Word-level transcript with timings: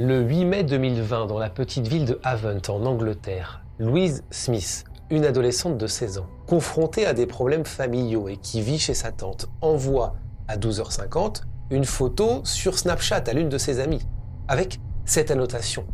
Le 0.00 0.20
8 0.20 0.44
mai 0.44 0.62
2020, 0.62 1.26
dans 1.26 1.40
la 1.40 1.50
petite 1.50 1.88
ville 1.88 2.04
de 2.04 2.20
Havant, 2.22 2.60
en 2.68 2.86
Angleterre, 2.86 3.64
Louise 3.80 4.22
Smith, 4.30 4.84
une 5.10 5.24
adolescente 5.24 5.76
de 5.76 5.88
16 5.88 6.18
ans, 6.18 6.28
confrontée 6.46 7.04
à 7.04 7.14
des 7.14 7.26
problèmes 7.26 7.64
familiaux 7.64 8.28
et 8.28 8.36
qui 8.36 8.62
vit 8.62 8.78
chez 8.78 8.94
sa 8.94 9.10
tante, 9.10 9.48
envoie 9.60 10.14
à 10.46 10.56
12h50 10.56 11.42
une 11.70 11.84
photo 11.84 12.42
sur 12.44 12.78
Snapchat 12.78 13.24
à 13.26 13.32
l'une 13.32 13.48
de 13.48 13.58
ses 13.58 13.80
amies, 13.80 14.06
avec 14.46 14.78
cette 15.04 15.32
annotation 15.32 15.84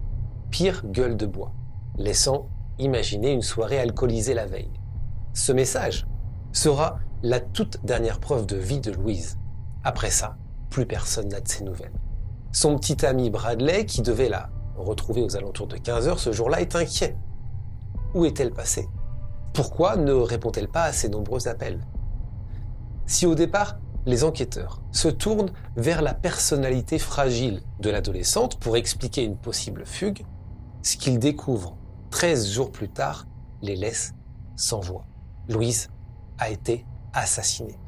Pire 0.50 0.82
gueule 0.84 1.16
de 1.16 1.24
bois, 1.24 1.54
laissant 1.96 2.50
imaginer 2.78 3.32
une 3.32 3.40
soirée 3.40 3.78
alcoolisée 3.78 4.34
la 4.34 4.44
veille. 4.44 4.72
Ce 5.32 5.50
message 5.50 6.06
sera 6.52 6.98
la 7.22 7.40
toute 7.40 7.82
dernière 7.86 8.20
preuve 8.20 8.44
de 8.44 8.56
vie 8.56 8.80
de 8.80 8.90
Louise. 8.90 9.38
Après 9.82 10.10
ça, 10.10 10.36
plus 10.68 10.84
personne 10.84 11.28
n'a 11.28 11.40
de 11.40 11.48
ses 11.48 11.64
nouvelles. 11.64 12.03
Son 12.54 12.78
petit 12.78 13.04
ami 13.04 13.30
Bradley, 13.30 13.84
qui 13.84 14.00
devait 14.00 14.28
la 14.28 14.48
retrouver 14.76 15.22
aux 15.22 15.36
alentours 15.36 15.66
de 15.66 15.76
15 15.76 16.06
heures 16.06 16.20
ce 16.20 16.30
jour-là, 16.30 16.60
est 16.60 16.76
inquiet. 16.76 17.16
Où 18.14 18.26
est-elle 18.26 18.52
passée? 18.52 18.88
Pourquoi 19.52 19.96
ne 19.96 20.12
répond-elle 20.12 20.68
pas 20.68 20.84
à 20.84 20.92
ses 20.92 21.08
nombreux 21.08 21.48
appels? 21.48 21.80
Si 23.06 23.26
au 23.26 23.34
départ, 23.34 23.80
les 24.06 24.22
enquêteurs 24.22 24.80
se 24.92 25.08
tournent 25.08 25.50
vers 25.76 26.00
la 26.00 26.14
personnalité 26.14 27.00
fragile 27.00 27.60
de 27.80 27.90
l'adolescente 27.90 28.60
pour 28.60 28.76
expliquer 28.76 29.24
une 29.24 29.36
possible 29.36 29.84
fugue, 29.84 30.24
ce 30.82 30.96
qu'ils 30.96 31.18
découvrent 31.18 31.76
13 32.10 32.48
jours 32.48 32.70
plus 32.70 32.88
tard 32.88 33.26
les 33.62 33.74
laisse 33.74 34.14
sans 34.54 34.78
voix. 34.78 35.06
Louise 35.48 35.88
a 36.38 36.50
été 36.50 36.86
assassinée. 37.14 37.80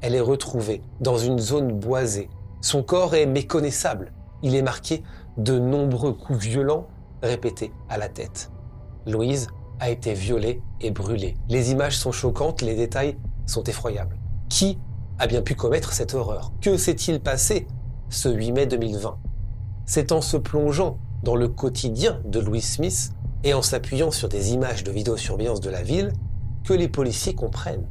Elle 0.00 0.14
est 0.14 0.20
retrouvée 0.20 0.82
dans 1.00 1.18
une 1.18 1.38
zone 1.38 1.78
boisée 1.78 2.30
son 2.64 2.82
corps 2.82 3.14
est 3.14 3.26
méconnaissable. 3.26 4.10
Il 4.42 4.54
est 4.54 4.62
marqué 4.62 5.02
de 5.36 5.58
nombreux 5.58 6.14
coups 6.14 6.38
violents 6.38 6.88
répétés 7.22 7.74
à 7.90 7.98
la 7.98 8.08
tête. 8.08 8.50
Louise 9.06 9.48
a 9.80 9.90
été 9.90 10.14
violée 10.14 10.62
et 10.80 10.90
brûlée. 10.90 11.36
Les 11.50 11.72
images 11.72 11.98
sont 11.98 12.10
choquantes, 12.10 12.62
les 12.62 12.74
détails 12.74 13.18
sont 13.44 13.64
effroyables. 13.64 14.18
Qui 14.48 14.78
a 15.18 15.26
bien 15.26 15.42
pu 15.42 15.54
commettre 15.54 15.92
cette 15.92 16.14
horreur? 16.14 16.52
Que 16.62 16.78
s'est-il 16.78 17.20
passé 17.20 17.66
ce 18.08 18.30
8 18.30 18.52
mai 18.52 18.66
2020 18.66 19.18
C'est 19.84 20.10
en 20.10 20.22
se 20.22 20.38
plongeant 20.38 20.96
dans 21.22 21.36
le 21.36 21.48
quotidien 21.48 22.22
de 22.24 22.40
Louise 22.40 22.76
Smith 22.76 23.12
et 23.42 23.52
en 23.52 23.60
s'appuyant 23.60 24.10
sur 24.10 24.30
des 24.30 24.54
images 24.54 24.84
de 24.84 24.90
vidéosurveillance 24.90 25.60
de 25.60 25.68
la 25.68 25.82
ville 25.82 26.14
que 26.64 26.72
les 26.72 26.88
policiers 26.88 27.34
comprennent. 27.34 27.86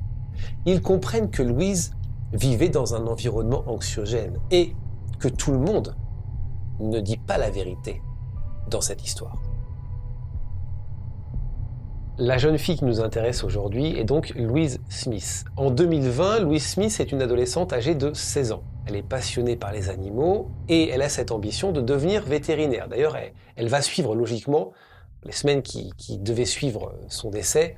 Ils 0.66 0.81
comprennent 0.81 1.29
que 1.29 1.44
Louise 1.44 1.91
vivait 2.34 2.70
dans 2.70 2.95
un 2.95 3.08
environnement 3.08 3.64
anxiogène 3.67 4.39
et 4.52 4.76
que 5.19 5.28
tout 5.28 5.52
le 5.52 5.59
monde 5.59 5.96
ne 6.80 7.00
dit 7.00 7.18
pas 7.18 7.38
la 7.38 7.50
vérité 7.50 8.02
dans 8.69 8.81
cette 8.81 9.03
histoire. 9.03 9.41
La 12.19 12.38
jeune 12.38 12.59
fille 12.59 12.78
qui 12.78 12.85
nous 12.85 13.02
intéresse 13.02 13.44
aujourd'hui 13.44 13.97
est 13.97 14.03
donc 14.03 14.34
Louise 14.35 14.80
Smith. 14.88 15.46
En 15.57 15.72
2020, 15.72 16.41
Louise 16.41 16.66
Smith 16.66 17.00
est 17.00 17.12
une 17.12 17.24
adolescente 17.24 17.74
âgée 17.74 17.96
de 17.96 18.13
16 18.13 18.52
ans. 18.52 18.63
Elle 18.86 18.96
est 18.96 19.02
passionnée 19.07 19.56
par 19.56 19.72
les 19.72 19.90
animaux 19.90 20.52
et 20.69 20.90
elle 20.90 21.02
a 21.02 21.09
cette 21.09 21.31
ambition 21.31 21.72
de 21.72 21.81
devenir 21.81 22.24
vétérinaire. 22.24 22.88
D'ailleurs, 22.88 23.18
elle, 23.56 23.68
va 23.68 23.81
suivre 23.81 24.13
logiquement, 24.13 24.74
les 25.24 25.31
semaines 25.31 25.63
qui 25.63 25.91
devaient 26.19 26.46
suivre 26.46 26.94
son 27.07 27.31
décès, 27.31 27.78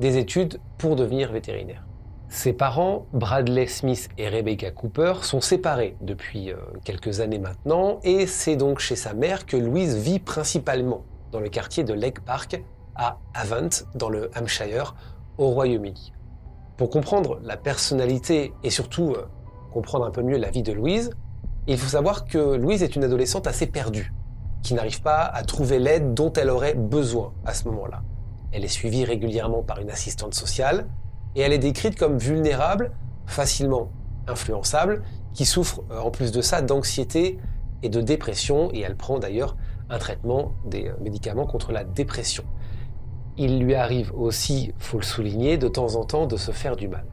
des 0.00 0.18
études 0.18 0.58
pour 0.78 0.96
devenir 0.96 1.32
vétérinaire. 1.32 1.86
Ses 2.32 2.54
parents, 2.54 3.04
Bradley 3.12 3.66
Smith 3.66 4.08
et 4.16 4.26
Rebecca 4.26 4.70
Cooper, 4.70 5.16
sont 5.20 5.42
séparés 5.42 5.98
depuis 6.00 6.50
euh, 6.50 6.56
quelques 6.82 7.20
années 7.20 7.38
maintenant 7.38 8.00
et 8.04 8.26
c'est 8.26 8.56
donc 8.56 8.78
chez 8.78 8.96
sa 8.96 9.12
mère 9.12 9.44
que 9.44 9.58
Louise 9.58 9.96
vit 9.98 10.18
principalement 10.18 11.04
dans 11.30 11.40
le 11.40 11.50
quartier 11.50 11.84
de 11.84 11.92
Lake 11.92 12.20
Park 12.20 12.58
à 12.96 13.18
Havant, 13.34 13.68
dans 13.94 14.08
le 14.08 14.30
Hampshire, 14.34 14.94
au 15.36 15.50
Royaume-Uni. 15.50 16.14
Pour 16.78 16.88
comprendre 16.88 17.38
la 17.42 17.58
personnalité 17.58 18.54
et 18.62 18.70
surtout 18.70 19.10
euh, 19.10 19.28
comprendre 19.70 20.06
un 20.06 20.10
peu 20.10 20.22
mieux 20.22 20.38
la 20.38 20.48
vie 20.48 20.62
de 20.62 20.72
Louise, 20.72 21.10
il 21.66 21.76
faut 21.76 21.90
savoir 21.90 22.24
que 22.24 22.56
Louise 22.56 22.82
est 22.82 22.96
une 22.96 23.04
adolescente 23.04 23.46
assez 23.46 23.66
perdue, 23.66 24.10
qui 24.62 24.72
n'arrive 24.72 25.02
pas 25.02 25.20
à 25.20 25.42
trouver 25.42 25.78
l'aide 25.78 26.14
dont 26.14 26.32
elle 26.32 26.48
aurait 26.48 26.74
besoin 26.74 27.34
à 27.44 27.52
ce 27.52 27.68
moment-là. 27.68 28.02
Elle 28.52 28.64
est 28.64 28.68
suivie 28.68 29.04
régulièrement 29.04 29.62
par 29.62 29.80
une 29.80 29.90
assistante 29.90 30.32
sociale, 30.32 30.86
et 31.34 31.40
elle 31.40 31.52
est 31.52 31.58
décrite 31.58 31.98
comme 31.98 32.18
vulnérable, 32.18 32.92
facilement 33.26 33.90
influençable, 34.26 35.02
qui 35.34 35.44
souffre 35.44 35.82
euh, 35.90 36.00
en 36.00 36.10
plus 36.10 36.32
de 36.32 36.42
ça 36.42 36.62
d'anxiété 36.62 37.38
et 37.82 37.88
de 37.88 38.00
dépression, 38.00 38.70
et 38.72 38.80
elle 38.80 38.96
prend 38.96 39.18
d'ailleurs 39.18 39.56
un 39.90 39.98
traitement 39.98 40.52
des 40.64 40.88
euh, 40.88 40.94
médicaments 41.00 41.46
contre 41.46 41.72
la 41.72 41.84
dépression. 41.84 42.44
Il 43.36 43.60
lui 43.60 43.74
arrive 43.74 44.12
aussi, 44.14 44.72
faut 44.78 44.98
le 44.98 45.04
souligner, 45.04 45.56
de 45.56 45.68
temps 45.68 45.96
en 45.96 46.04
temps 46.04 46.26
de 46.26 46.36
se 46.36 46.50
faire 46.50 46.76
du 46.76 46.88
mal. 46.88 47.06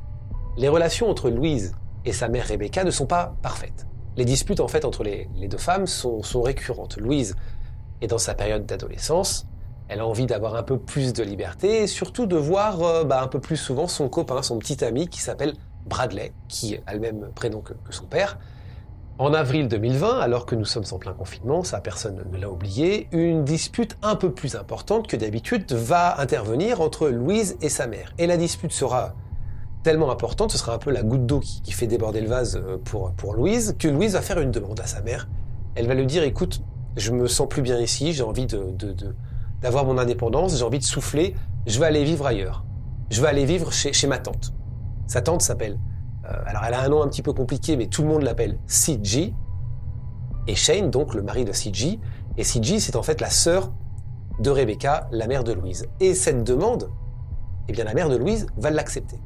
Les 0.58 0.68
relations 0.68 1.10
entre 1.10 1.30
Louise 1.30 1.74
et 2.06 2.12
sa 2.12 2.28
mère 2.28 2.48
Rebecca 2.48 2.84
ne 2.84 2.92
sont 2.92 3.06
pas 3.06 3.36
parfaites. 3.42 3.88
Les 4.18 4.26
disputes 4.26 4.60
en 4.60 4.68
fait 4.68 4.84
entre 4.84 5.04
les, 5.04 5.30
deux 5.48 5.58
femmes 5.58 5.88
sont, 5.88 6.22
sont 6.24 6.42
récurrentes. 6.42 6.98
Louise 6.98 7.36
est 8.02 8.08
dans 8.08 8.18
sa 8.18 8.34
période 8.34 8.66
d'adolescence, 8.66 9.48
elle 9.90 10.02
a 10.02 10.08
envie 10.08 10.28
d'avoir 10.28 10.56
un 10.56 10.64
peu 10.64 10.78
plus 10.78 11.14
de 11.14 11.24
liberté 11.24 11.82
et 11.82 11.88
surtout 11.88 12.28
de 12.28 12.38
voir 12.38 12.82
euh, 12.84 13.04
bah, 13.04 13.22
un 13.24 13.28
peu 13.28 13.40
plus 13.40 13.58
souvent 13.58 13.88
son 13.88 14.08
copain, 14.08 14.44
son 14.44 14.60
petit 14.60 14.86
ami 14.86 15.08
qui 15.08 15.20
s'appelle 15.20 15.56
Bradley, 15.88 16.32
qui 16.48 16.78
a 16.86 16.94
le 16.94 17.00
même 17.00 17.30
prénom 17.34 17.62
que, 17.62 17.74
son 17.90 18.06
père. 18.06 18.38
En 19.18 19.34
avril 19.34 19.68
2020, 19.68 20.20
alors 20.20 20.46
que 20.46 20.56
nous 20.56 20.64
sommes 20.64 20.86
en 20.92 21.00
plein 21.00 21.12
confinement, 21.14 21.64
ça 21.64 21.82
personne 21.82 22.24
ne 22.32 22.38
l'a 22.38 22.50
oublié, 22.50 23.10
une 23.12 23.44
dispute 23.44 23.98
un 24.02 24.16
peu 24.16 24.32
plus 24.32 24.56
importante 24.56 25.08
que 25.08 25.18
d'habitude 25.18 25.74
va 25.74 26.22
intervenir 26.22 26.80
entre 26.80 27.10
Louise 27.10 27.58
et 27.62 27.68
sa 27.68 27.88
mère. 27.88 28.14
Et 28.18 28.28
la 28.28 28.38
dispute 28.38 28.72
sera 28.72 29.16
tellement 29.84 30.12
importante, 30.12 30.52
ce 30.52 30.58
sera 30.58 30.74
un 30.74 30.78
peu 30.78 30.92
la 30.92 31.04
goutte 31.04 31.26
d'eau 31.26 31.40
qui, 31.40 31.72
fait 31.72 31.88
déborder 31.88 32.22
le 32.22 32.28
vase 32.28 32.58
euh, 32.58 32.78
pour, 32.78 33.12
pour 33.14 33.34
Louise, 33.34 33.76
que 33.78 33.88
Louise 33.88 34.14
va 34.14 34.22
faire 34.22 34.40
une 34.40 34.52
demande 34.52 34.80
à 34.80 34.86
sa 34.86 35.02
mère. 35.02 35.28
Elle 35.76 35.88
va 35.88 35.96
lui 35.96 36.06
dire, 36.06 36.24
écoute, 36.24 36.62
je 36.96 37.12
me 37.12 37.28
sens 37.28 37.50
plus 37.50 37.62
bien 37.62 37.80
ici, 37.80 38.14
j'ai 38.14 38.24
envie 38.24 38.46
de, 38.46 38.72
de 38.72 39.16
d'avoir 39.62 39.86
mon 39.86 39.98
indépendance, 39.98 40.58
j'ai 40.58 40.64
envie 40.64 40.80
de 40.80 40.84
souffler, 40.84 41.36
je 41.68 41.80
vais 41.80 41.86
aller 41.86 42.04
vivre 42.04 42.26
ailleurs. 42.26 42.66
Je 43.10 43.22
vais 43.22 43.28
aller 43.28 43.46
vivre 43.46 43.72
chez, 43.72 44.08
ma 44.08 44.20
tante. 44.20 44.54
Sa 45.08 45.22
tante 45.22 45.42
s'appelle, 45.42 45.80
euh, 46.26 46.34
alors 46.46 46.64
elle 46.66 46.74
a 46.74 46.82
un 46.82 46.90
nom 46.90 47.02
un 47.02 47.08
petit 47.08 47.24
peu 47.24 47.34
compliqué, 47.34 47.76
mais 47.76 47.88
tout 47.88 48.04
le 48.04 48.08
monde 48.08 48.22
l'appelle 48.22 48.60
CG. 48.68 49.34
Et 50.48 50.56
Shane, 50.56 50.90
donc 50.90 51.14
le 51.14 51.22
mari 51.22 51.46
de 51.46 51.52
CG. 51.52 52.00
Et 52.38 52.44
CG, 52.44 52.80
c'est 52.80 52.96
en 52.96 53.04
fait 53.04 53.22
la 53.22 53.30
sœur 53.30 53.72
de 54.40 54.50
Rebecca, 54.50 55.08
la 55.12 55.28
mère 55.28 55.44
de 55.44 55.52
Louise. 55.52 55.88
Et 56.00 56.14
cette 56.14 56.44
demande, 56.44 56.90
eh 57.68 57.72
bien 57.72 57.84
la 57.84 57.94
mère 57.94 58.10
de 58.10 58.16
Louise 58.16 58.48
va 58.58 58.70
l'accepter. 58.70 59.20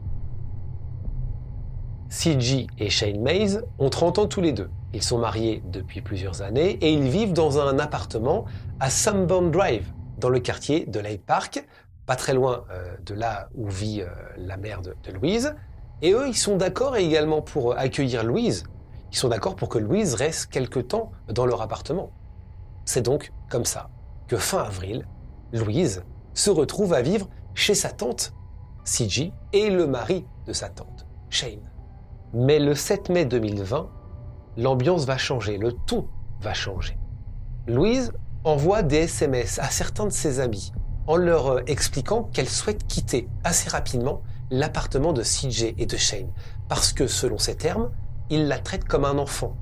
CG 2.10 2.68
et 2.78 2.90
Shane 2.90 3.20
Mays 3.22 3.58
ont 3.80 3.90
30 3.90 4.20
ans 4.20 4.28
tous 4.28 4.42
les 4.42 4.54
deux. 4.54 4.70
Ils 4.94 5.02
sont 5.02 5.18
mariés 5.18 5.64
depuis 5.72 6.02
plusieurs 6.02 6.42
années 6.42 6.78
et 6.82 6.94
ils 6.94 7.10
vivent 7.10 7.34
dans 7.34 7.60
un 7.60 7.80
appartement 7.80 8.46
à 8.80 8.92
Sunburn 8.92 9.50
Drive, 9.50 9.92
dans 10.24 10.30
le 10.30 10.40
quartier 10.40 10.86
de 10.86 11.02
Lake 11.02 11.26
Park, 11.26 11.68
pas 12.06 12.16
très 12.16 12.34
loin 12.34 12.64
euh, 12.72 12.96
de 13.06 13.14
là 13.14 13.50
où 13.56 13.68
vit 13.68 14.02
euh, 14.02 14.08
la 14.38 14.56
mère 14.56 14.82
de, 14.82 14.96
Louise. 15.12 15.54
Et 16.02 16.14
eux, 16.14 16.30
ils 16.30 16.38
sont 16.38 16.56
d'accord 16.56 16.96
également 16.96 17.42
pour 17.42 17.74
euh, 17.74 17.76
accueillir 17.78 18.24
Louise. 18.24 18.64
Ils 19.12 19.18
sont 19.18 19.28
d'accord 19.28 19.58
pour 19.58 19.68
que 19.68 19.78
Louise 19.78 20.14
reste 20.14 20.46
quelque 20.46 20.80
temps 20.80 21.12
dans 21.28 21.46
leur 21.46 21.62
appartement. 21.62 22.12
C'est 22.86 23.02
donc 23.02 23.34
comme 23.50 23.66
ça 23.66 23.90
que 24.30 24.38
fin 24.38 24.60
avril, 24.60 25.06
Louise 25.52 26.04
se 26.34 26.50
retrouve 26.50 26.94
à 26.94 27.02
vivre 27.02 27.28
chez 27.54 27.76
sa 27.76 27.90
tante, 27.90 28.34
CG, 28.86 29.34
et 29.52 29.70
le 29.70 29.88
mari 29.88 30.26
de 30.48 30.54
sa 30.54 30.70
tante, 30.70 31.06
Shane. 31.30 31.70
Mais 32.34 32.60
le 32.60 32.76
7 32.76 33.10
mai 33.10 33.26
2020, 33.26 33.90
l'ambiance 34.56 35.06
va 35.06 35.18
changer, 35.18 35.58
le 35.58 35.74
ton 35.74 36.08
va 36.40 36.54
changer. 36.54 36.98
Louise 37.68 38.14
envoie 38.44 38.84
des 38.84 38.98
SMS 38.98 39.60
à 39.60 39.70
certains 39.70 40.06
de 40.06 40.12
ses 40.12 40.40
amis 40.40 40.72
en 41.08 41.16
leur 41.16 41.48
euh, 41.48 41.62
expliquant 41.68 42.24
qu'elle 42.24 42.50
souhaite 42.50 42.86
quitter 42.88 43.30
assez 43.44 43.70
rapidement 43.70 44.22
l'appartement 44.52 45.14
de 45.14 45.24
CJ 45.24 45.74
et 45.78 45.86
de 45.86 45.98
Shane, 45.98 46.32
parce 46.70 46.94
que 46.94 47.08
selon 47.08 47.38
ses 47.38 47.56
termes, 47.56 47.92
il 48.30 48.48
la 48.48 48.60
traite 48.60 48.86
comme 48.86 49.06
un 49.06 49.18
enfant. 49.18 49.56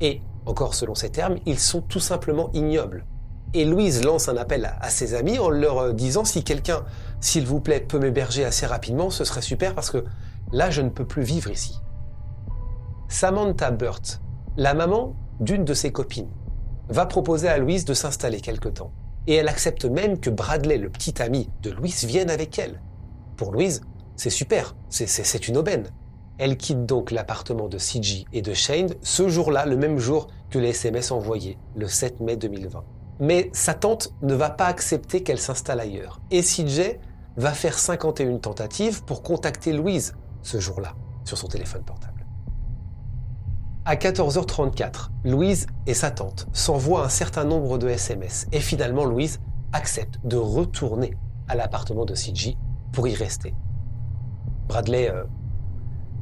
Et, 0.00 0.22
encore 0.46 0.74
selon 0.74 0.94
ses 0.94 1.10
termes, 1.10 1.36
ils 1.46 1.58
sont 1.58 1.80
tout 1.80 2.00
simplement 2.00 2.50
ignobles. 2.52 3.06
Et 3.52 3.64
Louise 3.64 4.02
lance 4.04 4.28
un 4.28 4.36
appel 4.36 4.72
à, 4.80 4.90
ses 4.90 5.14
amis 5.14 5.38
en 5.38 5.48
leur 5.48 5.78
euh, 5.78 5.92
disant 5.92 6.24
si 6.24 6.42
quelqu'un, 6.42 6.84
s'il 7.20 7.46
vous 7.46 7.60
plaît, 7.60 7.80
peut 7.80 7.98
m'héberger 7.98 8.44
assez 8.44 8.66
rapidement, 8.66 9.10
ce 9.10 9.24
serait 9.24 9.42
super 9.42 9.74
parce 9.74 9.90
que 9.90 10.04
là, 10.52 10.70
je 10.70 10.82
ne 10.82 10.88
peux 10.88 11.06
plus 11.06 11.22
vivre 11.22 11.50
ici. 11.50 11.80
Samantha 13.08 13.70
Burt, 13.70 14.20
la 14.56 14.74
maman 14.74 15.14
d'une 15.38 15.64
de 15.64 15.74
ses 15.74 15.92
copines, 15.92 16.30
va 16.88 17.06
proposer 17.06 17.48
à 17.48 17.58
Louise 17.58 17.84
de 17.84 17.94
s'installer 17.94 18.40
quelque 18.40 18.68
temps. 18.68 18.92
Et 19.26 19.34
elle 19.34 19.48
accepte 19.48 19.84
même 19.84 20.18
que 20.18 20.30
Bradley, 20.30 20.76
le 20.76 20.90
petit 20.90 21.20
ami 21.22 21.48
de 21.62 21.70
Louise, 21.70 22.04
vienne 22.04 22.30
avec 22.30 22.58
elle. 22.58 22.80
Pour 23.36 23.52
Louise, 23.52 23.80
c'est 24.16 24.30
super, 24.30 24.76
c'est 24.90 25.48
une 25.48 25.56
aubaine. 25.56 25.88
Elle 26.38 26.56
quitte 26.56 26.84
donc 26.84 27.10
l'appartement 27.10 27.68
de 27.68 27.78
CJ 27.78 28.24
et 28.32 28.42
de 28.42 28.52
Shane 28.54 28.94
ce 29.02 29.28
jour-là, 29.28 29.66
le 29.66 29.76
même 29.76 29.98
jour 29.98 30.28
que 30.50 30.58
les 30.58 30.70
SMS 30.70 31.10
envoyés, 31.10 31.58
le 31.76 31.86
7 31.88 32.20
mai 32.20 32.36
2020. 32.36 32.84
Mais 33.20 33.50
sa 33.52 33.74
tante 33.74 34.12
ne 34.22 34.34
va 34.34 34.50
pas 34.50 34.66
accepter 34.66 35.22
qu'elle 35.22 35.38
s'installe 35.38 35.80
ailleurs. 35.80 36.20
Et 36.30 36.42
CJ 36.42 36.98
va 37.36 37.52
faire 37.52 37.78
51 37.78 38.38
tentatives 38.38 39.04
pour 39.04 39.22
contacter 39.22 39.72
Louise 39.72 40.14
ce 40.42 40.58
jour-là 40.58 40.94
sur 41.24 41.38
son 41.38 41.46
téléphone 41.46 41.82
portable. 41.82 42.13
À 43.86 43.96
14h34, 43.96 45.10
Louise 45.24 45.66
et 45.86 45.92
sa 45.92 46.10
tante 46.10 46.46
s'envoient 46.54 47.04
un 47.04 47.10
certain 47.10 47.44
nombre 47.44 47.76
de 47.76 47.86
SMS 47.86 48.46
et 48.50 48.60
finalement 48.60 49.04
Louise 49.04 49.40
accepte 49.74 50.18
de 50.24 50.38
retourner 50.38 51.14
à 51.48 51.54
l'appartement 51.54 52.06
de 52.06 52.14
CJ 52.14 52.56
pour 52.92 53.06
y 53.08 53.14
rester. 53.14 53.54
Bradley 54.68 55.10
euh, 55.10 55.24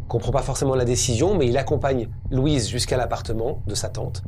comprend 0.09 0.33
pas 0.33 0.43
forcément 0.43 0.75
la 0.75 0.85
décision, 0.85 1.37
mais 1.39 1.47
il 1.47 1.57
accompagne 1.57 2.09
Louise 2.33 2.69
jusqu'à 2.69 2.97
l'appartement 2.97 3.63
de 3.69 3.77
sa 3.77 3.91
tante. 3.91 4.25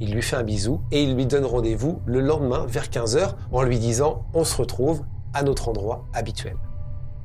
Il 0.00 0.14
lui 0.14 0.22
fait 0.22 0.36
un 0.36 0.42
bisou 0.42 0.80
et 0.90 1.02
il 1.02 1.14
lui 1.14 1.26
donne 1.26 1.44
rendez-vous 1.44 2.00
le 2.06 2.20
lendemain 2.20 2.64
vers 2.66 2.86
15h 2.86 3.34
en 3.52 3.62
lui 3.64 3.78
disant 3.78 4.24
on 4.32 4.44
se 4.44 4.56
retrouve 4.56 5.04
à 5.34 5.42
notre 5.42 5.68
endroit 5.68 6.06
habituel. 6.14 6.56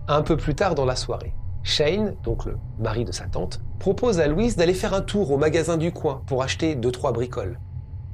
Un 0.09 0.24
peu 0.24 0.36
plus 0.36 0.56
tard 0.56 0.75
dans 0.75 0.83
la 0.83 0.98
soirée, 0.98 1.33
Shane, 1.63 2.15
donc 2.24 2.45
le 2.45 2.57
mari 2.77 3.06
de 3.06 3.12
sa 3.13 3.25
tante, 3.25 3.62
propose 3.80 4.19
à 4.19 4.27
Louise 4.27 4.57
d'aller 4.57 4.74
faire 4.74 4.94
un 4.94 5.01
tour 5.01 5.31
au 5.31 5.38
magasin 5.38 5.77
du 5.77 5.92
coin 5.92 6.21
pour 6.27 6.44
acheter 6.44 6.75
deux 6.75 6.92
trois 6.92 7.13
bricoles. 7.13 7.57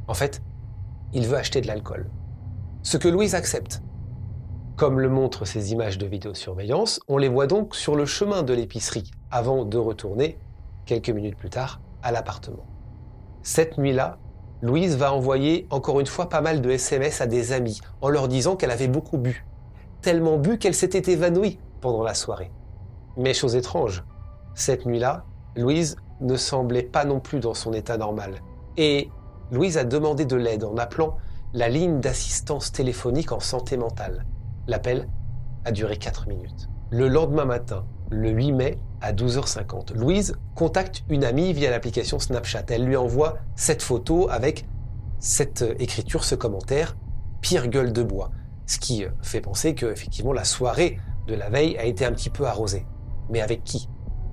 En 0.08 0.14
fait, 0.14 0.42
il 1.14 1.28
veut 1.28 1.38
acheter 1.38 1.60
de 1.60 1.68
l'alcool. 1.68 2.10
Ce 2.84 2.98
que 2.98 3.08
Louise 3.08 3.36
accepte. 3.36 3.82
Comme 4.76 5.00
le 5.00 5.10
montrent 5.10 5.46
ces 5.46 5.74
images 5.74 5.98
de 5.98 6.06
vidéosurveillance, 6.06 7.02
on 7.08 7.18
les 7.18 7.28
voit 7.28 7.48
donc 7.48 7.76
sur 7.76 7.96
le 7.96 8.06
chemin 8.06 8.44
de 8.44 8.54
l'épicerie 8.54 9.12
avant 9.32 9.66
de 9.66 9.78
retourner, 9.78 10.38
quelques 10.86 11.10
minutes 11.10 11.36
plus 11.36 11.50
tard, 11.50 11.82
à 12.02 12.12
l'appartement. 12.12 12.66
Cette 13.42 13.78
nuit-là, 13.78 14.20
Louise 14.62 14.96
va 14.96 15.14
envoyer 15.14 15.68
encore 15.70 16.00
une 16.00 16.06
fois 16.06 16.30
pas 16.30 16.42
mal 16.42 16.62
de 16.62 16.70
SMS 16.70 17.20
à 17.20 17.28
des 17.28 17.52
amis 17.52 17.82
en 18.02 18.10
leur 18.10 18.28
disant 18.28 18.56
qu'elle 18.56 18.72
avait 18.72 18.88
beaucoup 18.88 19.18
bu. 19.18 19.46
Tellement 20.02 20.38
bu 20.38 20.58
qu'elle 20.58 20.76
s'était 20.76 21.12
évanouie 21.12 21.60
pendant 21.82 22.04
la 22.04 22.14
soirée. 22.14 22.52
Mais 23.20 23.34
chose 23.34 23.58
étrange, 23.58 24.06
cette 24.56 24.86
nuit-là, 24.86 25.26
Louise 25.58 25.98
ne 26.22 26.38
semblait 26.38 26.84
pas 26.84 27.04
non 27.04 27.20
plus 27.20 27.42
dans 27.42 27.54
son 27.54 27.74
état 27.74 27.98
normal. 27.98 28.36
Et 28.78 29.10
Louise 29.52 29.78
a 29.78 29.84
demandé 29.84 30.24
de 30.24 30.38
l'aide 30.38 30.64
en 30.64 30.78
appelant 30.78 31.18
la 31.52 31.68
ligne 31.68 32.00
d'assistance 32.00 32.72
téléphonique 32.72 33.34
en 33.34 33.42
santé 33.42 33.76
mentale. 33.76 34.26
L'appel 34.68 35.10
a 35.66 35.74
duré 35.74 35.98
4 35.98 36.30
minutes. 36.30 36.70
Le 36.92 37.10
lendemain 37.10 37.44
matin, 37.44 37.86
le 38.10 38.30
8 38.30 38.54
mai, 38.54 38.80
à 39.02 39.12
12h50, 39.12 39.96
Louise 39.96 40.38
contacte 40.56 41.04
une 41.10 41.26
amie 41.26 41.52
via 41.52 41.72
l'application 41.72 42.20
Snapchat. 42.20 42.64
Elle 42.70 42.86
lui 42.86 42.96
envoie 42.96 43.40
cette 43.58 43.82
photo 43.82 44.30
avec 44.30 44.66
cette 45.18 45.66
écriture, 45.78 46.24
ce 46.24 46.36
commentaire, 46.36 46.96
pire 47.42 47.68
gueule 47.68 47.92
de 47.92 48.02
bois. 48.02 48.32
Ce 48.66 48.80
qui 48.80 49.06
fait 49.22 49.42
penser 49.42 49.76
que, 49.76 49.88
effectivement, 49.88 50.32
la 50.32 50.46
soirée 50.46 51.02
de 51.28 51.36
la 51.36 51.50
veille 51.50 51.78
a 51.78 51.84
été 51.84 52.06
un 52.06 52.14
petit 52.14 52.30
peu 52.30 52.46
arrosée. 52.46 52.86
Mais 53.30 53.42
avec 53.42 53.64
qui? 53.64 53.90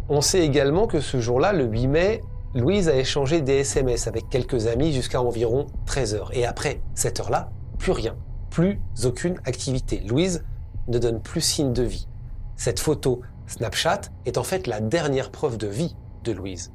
On 0.08 0.20
sait 0.20 0.40
également 0.40 0.86
que 0.86 1.00
ce 1.00 1.20
jour-là, 1.20 1.52
le 1.52 1.64
8 1.64 1.86
mai, 1.88 2.20
Louise 2.54 2.88
a 2.88 2.96
échangé 2.96 3.40
des 3.40 3.58
SMS 3.58 4.06
avec 4.06 4.28
quelques 4.28 4.66
amis 4.66 4.92
jusqu'à 4.92 5.20
environ 5.20 5.66
13h. 5.86 6.28
Et 6.32 6.46
après 6.46 6.80
cette 6.94 7.20
heure-là, 7.20 7.50
plus 7.78 7.92
rien 7.92 8.16
plus 8.56 8.80
aucune 9.04 9.38
activité. 9.44 10.00
Louise 10.08 10.42
ne 10.88 10.98
donne 10.98 11.20
plus 11.20 11.42
signe 11.42 11.74
de 11.74 11.82
vie. 11.82 12.08
Cette 12.56 12.80
photo 12.80 13.20
Snapchat 13.46 14.00
est 14.24 14.38
en 14.38 14.44
fait 14.44 14.66
la 14.66 14.80
dernière 14.80 15.30
preuve 15.30 15.58
de 15.58 15.66
vie 15.66 15.94
de 16.24 16.32
Louise. 16.32 16.72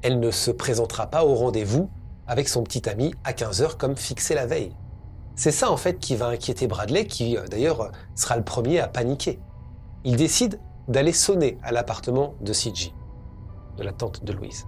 Elle 0.00 0.20
ne 0.20 0.30
se 0.30 0.50
présentera 0.50 1.08
pas 1.08 1.26
au 1.26 1.34
rendez-vous 1.34 1.90
avec 2.26 2.48
son 2.48 2.62
petit 2.62 2.88
ami 2.88 3.12
à 3.24 3.32
15h 3.32 3.76
comme 3.76 3.94
fixé 3.94 4.34
la 4.34 4.46
veille. 4.46 4.74
C'est 5.36 5.50
ça 5.50 5.70
en 5.70 5.76
fait 5.76 5.98
qui 5.98 6.16
va 6.16 6.28
inquiéter 6.28 6.66
Bradley, 6.66 7.06
qui 7.06 7.36
euh, 7.36 7.46
d'ailleurs 7.46 7.92
sera 8.14 8.38
le 8.38 8.42
premier 8.42 8.80
à 8.80 8.88
paniquer. 8.88 9.38
Il 10.04 10.16
décide 10.16 10.58
d'aller 10.88 11.12
sonner 11.12 11.58
à 11.62 11.72
l'appartement 11.72 12.34
de 12.40 12.52
CJ, 12.52 12.94
de 13.76 13.82
la 13.82 13.92
tante 13.92 14.24
de 14.24 14.32
Louise. 14.32 14.66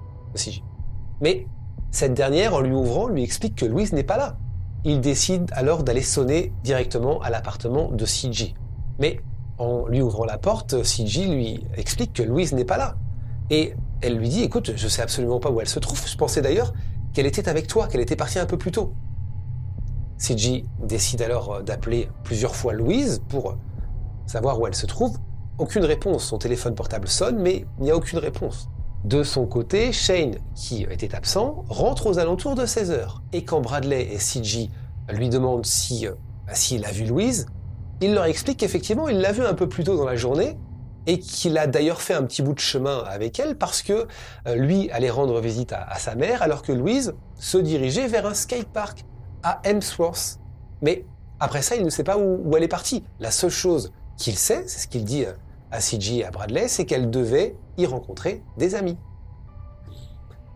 Mais 1.21 1.47
cette 1.91 2.15
dernière, 2.15 2.55
en 2.55 2.61
lui 2.61 2.73
ouvrant, 2.73 3.09
lui 3.09 3.23
explique 3.23 3.57
que 3.57 3.67
Louise 3.67 3.93
n'est 3.93 4.05
pas 4.05 4.17
là, 4.17 4.37
il 4.85 5.01
décide 5.01 5.51
alors 5.55 5.83
d'aller 5.83 6.03
sonner 6.03 6.53
directement 6.63 7.21
à 7.21 7.31
l'appartement 7.31 7.91
de 7.91 8.05
CJ. 8.05 8.55
Mais 8.99 9.21
en 9.59 9.87
lui 9.87 10.01
ouvrant 10.01 10.25
la 10.25 10.39
porte, 10.39 10.83
CJ 10.83 11.29
lui 11.29 11.67
explique 11.77 12.13
que 12.13 12.23
Louise 12.23 12.53
n'est 12.55 12.65
pas 12.65 12.79
là. 12.79 12.97
Et 13.51 13.75
elle 14.01 14.17
lui 14.17 14.29
dit, 14.29 14.43
écoute, 14.43 14.73
je 14.77 14.89
sais 14.89 15.03
absolument 15.03 15.41
pas 15.41 15.51
où 15.51 15.61
elle 15.61 15.69
se 15.69 15.79
trouve. 15.79 16.03
Je 16.07 16.17
pensais 16.17 16.41
d'ailleurs 16.41 16.73
qu'elle 17.13 17.27
était 17.27 17.49
avec 17.49 17.67
toi, 17.67 17.89
qu'elle 17.89 18.01
était 18.01 18.17
partie 18.17 18.39
un 18.39 18.47
peu 18.47 18.57
plus 18.57 18.71
tôt. 18.71 18.95
CJ 20.19 20.65
décide 20.83 21.23
alors 21.23 21.55
euh, 21.55 21.63
d'appeler 21.63 22.09
plusieurs 22.25 22.55
fois 22.55 22.73
Louise 22.73 23.23
pour 23.29 23.57
savoir 24.27 24.61
où 24.61 24.67
elle 24.67 24.75
se 24.75 24.87
trouve. 24.87 25.19
Aucune 25.61 25.85
réponse. 25.85 26.25
Son 26.25 26.39
téléphone 26.39 26.75
portable 26.75 27.07
sonne, 27.07 27.39
mais 27.39 27.67
il 27.79 27.85
n'y 27.85 27.91
a 27.91 27.97
aucune 27.97 28.19
réponse. 28.19 28.71
De 29.05 29.23
son 29.23 29.45
côté, 29.45 29.93
Shane, 29.93 30.37
qui 30.55 30.85
était 30.85 31.15
absent, 31.15 31.67
rentre 31.69 32.07
aux 32.07 32.19
alentours 32.19 32.55
de 32.55 32.65
16 32.65 32.91
heures. 32.93 33.23
Et 33.35 33.45
quand 33.45 33.61
Bradley 33.61 34.09
et 34.11 34.17
CJ 34.17 34.71
lui 35.11 35.29
demandent 35.29 35.67
si, 35.67 36.07
euh, 36.07 36.13
bah, 36.47 36.55
s'il 36.55 36.87
a 36.87 36.91
vu 36.91 37.05
Louise, 37.05 37.45
il 38.01 38.15
leur 38.15 38.25
explique 38.25 38.61
qu'effectivement, 38.61 39.07
il 39.09 39.21
l'a 39.21 39.33
vue 39.33 39.45
un 39.45 39.53
peu 39.53 39.69
plus 39.69 39.85
tôt 39.85 39.99
dans 39.99 40.07
la 40.07 40.17
journée 40.17 40.57
et 41.07 41.19
qu'il 41.19 41.59
a 41.59 41.67
d'ailleurs 41.67 42.01
fait 42.01 42.15
un 42.15 42.23
petit 42.23 42.41
bout 42.41 42.55
de 42.55 42.59
chemin 42.59 43.05
avec 43.07 43.39
elle 43.39 43.59
parce 43.59 43.83
que 43.83 44.07
euh, 44.49 44.55
lui 44.55 44.91
allait 44.93 45.11
rendre 45.11 45.39
visite 45.43 45.75
à, 45.75 45.99
sa 45.99 46.15
mère 46.15 46.41
alors 46.41 46.63
que 46.63 46.73
Louise 46.73 47.13
se 47.37 47.59
dirigeait 47.59 48.07
vers 48.07 48.25
un 48.25 48.35
skatepark 48.35 49.05
à 49.43 49.61
Hemsworth. 49.65 50.41
Mais 50.81 51.05
après 51.39 51.61
ça, 51.61 51.77
il 51.77 51.85
ne 51.85 51.91
sait 51.91 52.05
pas 52.05 52.17
où, 52.17 52.41
où 52.47 52.57
elle 52.57 52.63
est 52.63 52.69
partie. 52.69 53.05
La 53.19 53.31
seule 53.31 53.51
chose 53.51 53.93
qu'il 54.17 54.37
sait, 54.37 54.65
c'est 54.67 54.81
ce 54.81 54.89
qu'il 54.89 55.05
dit 55.05 55.27
euh, 55.27 55.33
à 55.71 55.79
CJ 55.79 56.19
et 56.19 56.25
à 56.25 56.31
Bradley, 56.31 56.69
c'est 56.69 56.85
qu'elle 56.85 57.11
devait 57.11 57.57
y 57.77 57.87
rencontrer 57.87 58.43
des 58.57 58.75
amis. 58.75 58.99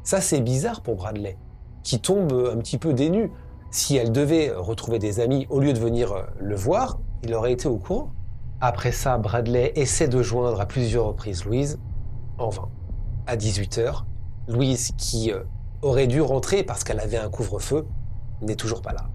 Ça, 0.02 0.21
c'est 0.21 0.40
bizarre 0.40 0.83
pour 0.83 0.97
Bradley, 0.97 1.38
qui 1.83 2.00
tombe 2.00 2.33
un 2.33 2.59
petit 2.59 2.78
peu 2.78 2.92
dénu. 2.92 3.30
Si 3.71 3.97
elle 3.97 4.12
devait 4.12 4.50
retrouver 4.50 4.99
des 4.99 5.21
amis 5.21 5.47
au 5.50 5.61
lieu 5.61 5.73
de 5.73 5.78
venir 5.78 6.12
euh, 6.12 6.23
le 6.38 6.54
voir, 6.54 7.00
il 7.23 7.35
aurait 7.35 7.52
été 7.52 7.68
au 7.68 7.78
courant. 7.78 8.12
Après 8.61 8.92
ça, 8.92 9.18
Bradley 9.18 9.73
essaie 9.76 10.09
de 10.09 10.23
joindre 10.23 10.61
à 10.61 10.66
plusieurs 10.66 11.06
reprises 11.06 11.44
Louise, 11.44 11.80
en 12.38 12.50
vain. 12.50 12.68
À 13.26 13.37
18h, 13.37 14.04
Louise, 14.49 14.92
qui 14.99 15.33
euh, 15.33 15.42
aurait 15.83 16.06
dû 16.06 16.21
rentrer 16.21 16.62
parce 16.62 16.85
qu'elle 16.85 17.00
avait 17.00 17.16
un 17.16 17.30
couvre-feu, 17.30 17.87
n'est 18.42 18.56
toujours 18.56 18.83
pas 18.83 18.92
là. 18.92 19.09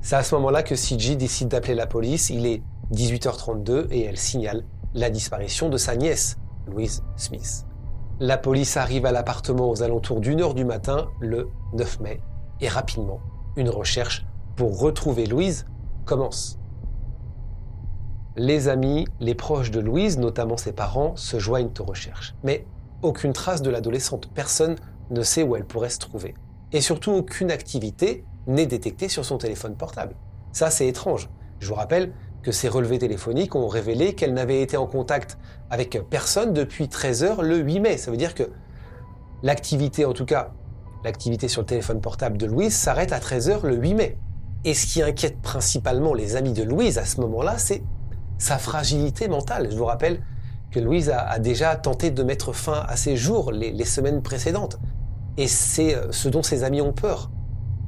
C'est 0.00 0.16
à 0.16 0.22
ce 0.22 0.34
moment-là 0.36 0.62
que 0.62 0.74
CJ 0.74 1.16
décide 1.16 1.48
d'appeler 1.48 1.74
la 1.74 1.86
police. 1.86 2.30
Il 2.30 2.46
est 2.46 2.62
18h32 2.92 3.88
et 3.90 4.04
elle 4.04 4.16
signale 4.16 4.64
la 4.94 5.10
disparition 5.10 5.68
de 5.68 5.76
sa 5.76 5.96
nièce, 5.96 6.38
Louise 6.66 7.02
Smith. 7.16 7.64
La 8.20 8.36
police 8.36 8.76
arrive 8.76 9.06
à 9.06 9.12
l'appartement 9.12 9.70
aux 9.70 9.82
alentours 9.82 10.20
d'une 10.20 10.40
heure 10.40 10.54
du 10.54 10.64
matin, 10.64 11.08
le 11.20 11.48
9 11.74 12.00
mai, 12.00 12.20
et 12.60 12.68
rapidement, 12.68 13.20
une 13.56 13.68
recherche 13.68 14.26
pour 14.56 14.80
retrouver 14.80 15.26
Louise 15.26 15.66
commence. 16.04 16.58
Les 18.36 18.68
amis, 18.68 19.06
les 19.20 19.34
proches 19.34 19.70
de 19.70 19.80
Louise, 19.80 20.18
notamment 20.18 20.56
ses 20.56 20.72
parents, 20.72 21.16
se 21.16 21.38
joignent 21.38 21.70
aux 21.78 21.84
recherches. 21.84 22.34
Mais 22.42 22.66
aucune 23.02 23.32
trace 23.32 23.62
de 23.62 23.70
l'adolescente, 23.70 24.30
personne 24.34 24.76
ne 25.10 25.22
sait 25.22 25.42
où 25.42 25.56
elle 25.56 25.64
pourrait 25.64 25.90
se 25.90 25.98
trouver. 25.98 26.34
Et 26.72 26.80
surtout, 26.80 27.12
aucune 27.12 27.50
activité 27.50 28.24
n'est 28.46 28.66
détectée 28.66 29.08
sur 29.08 29.24
son 29.24 29.38
téléphone 29.38 29.76
portable. 29.76 30.14
Ça, 30.52 30.70
c'est 30.70 30.88
étrange. 30.88 31.28
Je 31.60 31.68
vous 31.68 31.74
rappelle, 31.74 32.12
que 32.42 32.52
ces 32.52 32.68
relevés 32.68 32.98
téléphoniques 32.98 33.54
ont 33.54 33.68
révélé 33.68 34.14
qu'elle 34.14 34.34
n'avait 34.34 34.62
été 34.62 34.76
en 34.76 34.86
contact 34.86 35.38
avec 35.70 36.00
personne 36.08 36.52
depuis 36.52 36.88
13 36.88 37.24
heures 37.24 37.42
le 37.42 37.58
8 37.58 37.80
mai. 37.80 37.96
Ça 37.96 38.10
veut 38.10 38.16
dire 38.16 38.34
que 38.34 38.44
l'activité, 39.42 40.04
en 40.04 40.12
tout 40.12 40.24
cas, 40.24 40.52
l'activité 41.04 41.48
sur 41.48 41.62
le 41.62 41.66
téléphone 41.66 42.00
portable 42.00 42.38
de 42.38 42.46
Louise 42.46 42.74
s'arrête 42.74 43.12
à 43.12 43.20
13 43.20 43.50
heures 43.50 43.66
le 43.66 43.76
8 43.76 43.94
mai. 43.94 44.18
Et 44.64 44.74
ce 44.74 44.86
qui 44.86 45.02
inquiète 45.02 45.40
principalement 45.40 46.14
les 46.14 46.36
amis 46.36 46.52
de 46.52 46.62
Louise 46.62 46.98
à 46.98 47.04
ce 47.04 47.20
moment-là, 47.20 47.58
c'est 47.58 47.82
sa 48.38 48.58
fragilité 48.58 49.28
mentale. 49.28 49.68
Je 49.70 49.76
vous 49.76 49.84
rappelle 49.84 50.20
que 50.70 50.80
Louise 50.80 51.10
a, 51.10 51.38
déjà 51.38 51.76
tenté 51.76 52.10
de 52.10 52.22
mettre 52.22 52.52
fin 52.52 52.84
à 52.88 52.96
ses 52.96 53.16
jours 53.16 53.52
les, 53.52 53.84
semaines 53.84 54.22
précédentes. 54.22 54.78
Et 55.36 55.46
c'est 55.46 55.94
euh, 55.94 56.12
ce 56.12 56.28
dont 56.28 56.42
ses 56.42 56.64
amis 56.64 56.80
ont 56.80 56.92
peur. 56.92 57.30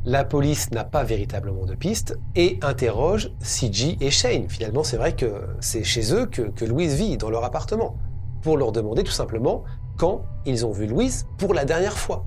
La 0.07 0.25
police 0.25 0.71
n'a 0.71 0.85
pas 0.85 1.04
véritablement 1.04 1.66
de 1.66 1.75
piste 1.75 2.19
et 2.35 2.59
interroge 2.62 3.33
CG 3.40 3.99
et 4.00 4.11
Shane. 4.11 4.49
Finalement, 4.49 4.83
c'est 4.83 4.97
vrai 4.97 5.14
que 5.14 5.42
c'est 5.61 5.85
chez 5.85 6.14
eux 6.14 6.25
que, 6.25 6.64
Louise 6.64 6.95
vit, 6.95 7.19
dans 7.19 7.28
leur 7.28 7.45
appartement, 7.45 7.99
pour 8.40 8.57
leur 8.57 8.73
demander 8.73 9.04
tout 9.04 9.12
simplement 9.12 9.62
quand 9.99 10.25
ils 10.47 10.64
ont 10.64 10.73
vu 10.73 10.87
Louise 10.87 11.26
pour 11.37 11.52
la 11.52 11.66
dernière 11.66 11.99
fois. 11.99 12.25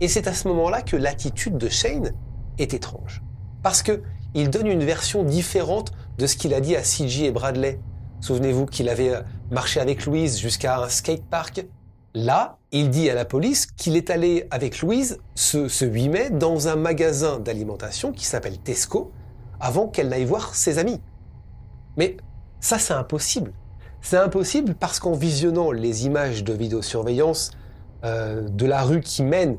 Et 0.00 0.08
c'est 0.08 0.26
à 0.26 0.34
ce 0.34 0.48
moment-là 0.48 0.82
que 0.82 0.96
l'attitude 0.96 1.58
de 1.58 1.68
Shane 1.68 2.12
est 2.58 2.74
étrange. 2.74 3.22
Parce 3.62 3.82
que 3.82 4.02
il 4.34 4.50
donne 4.50 4.66
une 4.66 4.82
version 4.82 5.22
différente 5.22 5.92
de 6.18 6.26
ce 6.26 6.34
qu'il 6.34 6.54
a 6.54 6.60
dit 6.60 6.74
à 6.74 6.82
CG 6.82 7.26
et 7.26 7.30
Bradley. 7.30 7.78
Souvenez-vous 8.20 8.66
qu'il 8.66 8.88
avait 8.88 9.14
euh, 9.14 9.22
marché 9.52 9.78
avec 9.78 10.06
Louise 10.06 10.40
jusqu'à 10.40 10.80
un 10.80 10.88
skatepark. 10.88 11.66
Là, 12.14 12.58
il 12.72 12.90
dit 12.90 13.08
à 13.08 13.14
la 13.14 13.24
police 13.24 13.66
qu'il 13.66 13.96
est 13.96 14.10
allé 14.10 14.46
avec 14.50 14.80
Louise 14.80 15.18
ce, 15.36 15.68
ce 15.68 15.84
8 15.84 16.08
mai 16.08 16.30
dans 16.30 16.66
un 16.66 16.74
magasin 16.74 17.38
d'alimentation 17.38 18.10
qui 18.10 18.24
s'appelle 18.24 18.58
Tesco 18.58 19.12
avant 19.60 19.86
qu'elle 19.86 20.08
n'aille 20.08 20.24
voir 20.24 20.54
ses 20.54 20.78
amis. 20.78 21.00
Mais 21.96 22.16
ça, 22.58 22.78
c'est 22.78 22.94
impossible. 22.94 23.52
C'est 24.02 24.16
impossible 24.16 24.74
parce 24.74 24.98
qu'en 24.98 25.12
visionnant 25.12 25.70
les 25.70 26.06
images 26.06 26.42
de 26.42 26.52
vidéosurveillance 26.52 27.52
euh, 28.04 28.48
de 28.48 28.66
la 28.66 28.82
rue 28.82 29.00
qui 29.00 29.22
mène 29.22 29.58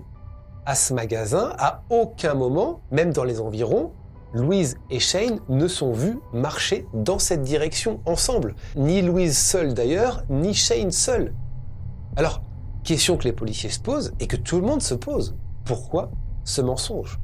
à 0.66 0.76
ce 0.76 0.94
magasin, 0.94 1.54
à 1.58 1.84
aucun 1.90 2.34
moment, 2.34 2.82
même 2.92 3.14
dans 3.14 3.24
les 3.24 3.40
environs, 3.40 3.94
Louise 4.34 4.78
et 4.90 5.00
Shane 5.00 5.40
ne 5.50 5.68
sont 5.68 5.92
vus 5.92 6.18
marcher 6.34 6.86
dans 6.94 7.20
cette 7.20 7.44
direction 7.44 8.00
ensemble. 8.06 8.56
Ni 8.76 9.02
Louise 9.02 9.38
seule 9.38 9.74
d'ailleurs, 9.74 10.24
ni 10.30 10.54
Shane 10.54 10.92
seul. 10.92 11.34
Alors, 12.18 12.42
question 12.84 13.16
que 13.16 13.24
les 13.24 13.32
policiers 13.32 13.70
se 13.70 13.80
posent 13.80 14.14
et 14.20 14.28
que 14.28 14.36
tout 14.36 14.58
le 14.58 14.68
monde 14.68 14.82
se 14.82 14.94
pose. 14.94 15.36
Pourquoi 15.64 16.12
ce 16.44 16.62
mensonge? 16.62 17.20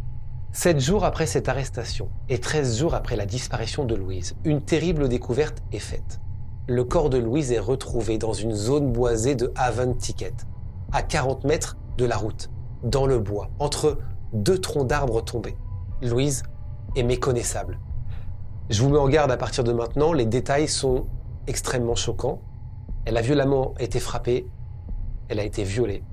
Sept 0.54 0.80
jours 0.80 1.04
après 1.04 1.26
cette 1.26 1.50
arrestation 1.50 2.10
et 2.30 2.40
13 2.40 2.80
jours 2.80 2.96
après 2.96 3.18
la 3.18 3.26
disparition 3.26 3.84
de 3.84 3.96
Louise, 3.96 4.36
une 4.46 4.62
terrible 4.62 5.10
découverte 5.10 5.62
est 5.74 5.80
faite. 5.80 6.20
Le 6.68 6.84
corps 6.84 7.10
de 7.10 7.18
Louise 7.18 7.52
est 7.52 7.60
retrouvé 7.60 8.18
dans 8.18 8.34
une 8.34 8.54
zone 8.54 8.92
boisée 8.92 9.36
de 9.36 9.52
Haven 9.56 9.98
Ticket, 9.98 10.34
à 10.94 11.04
40 11.04 11.44
mètres 11.44 11.78
de 11.98 12.06
la 12.06 12.16
route 12.16 12.50
dans 12.84 13.06
le 13.06 13.20
bois, 13.20 13.50
entre 13.60 13.98
deux 14.32 14.60
troncs 14.60 14.88
d'arbres 14.88 15.22
tombés. 15.22 15.58
Louise 16.02 16.44
est 16.96 17.04
méconnaissable. 17.04 17.80
Je 18.70 18.82
vous 18.82 18.90
mets 18.90 18.98
en 18.98 19.10
garde 19.10 19.32
à 19.32 19.38
partir 19.38 19.64
de 19.64 19.74
maintenant, 19.74 20.14
les 20.14 20.26
détails 20.26 20.68
sont 20.68 21.08
extrêmement 21.46 21.96
choquants. 21.96 22.42
Elle 23.06 23.18
a 23.18 23.22
violemment 23.22 23.74
été 23.80 24.00
frappée, 24.00 24.48
elle 25.30 25.40
a 25.40 25.44
été 25.44 25.64
violée, 25.64 26.04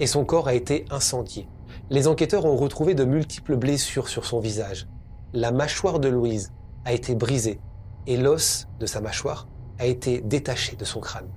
et 0.00 0.06
son 0.06 0.24
corps 0.24 0.48
a 0.48 0.54
été 0.54 0.84
incendié. 0.90 1.48
Les 1.90 2.08
enquêteurs 2.08 2.44
ont 2.44 2.56
retrouvé 2.56 2.94
de 2.94 3.04
multiples 3.04 3.56
blessures 3.56 4.08
sur 4.08 4.24
son 4.24 4.40
visage. 4.40 4.88
La 5.32 5.52
mâchoire 5.52 6.00
de 6.00 6.08
Louise 6.08 6.52
a 6.84 6.92
été 6.92 7.14
brisée, 7.14 7.60
et 8.06 8.16
l'os 8.16 8.68
de 8.80 8.86
sa 8.86 9.00
mâchoire 9.00 9.48
a 9.78 9.86
été 9.86 10.20
détaché 10.20 10.76
de 10.76 10.84
son 10.84 11.00
crâne. 11.00 11.28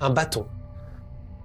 Un 0.00 0.10
bâton 0.10 0.46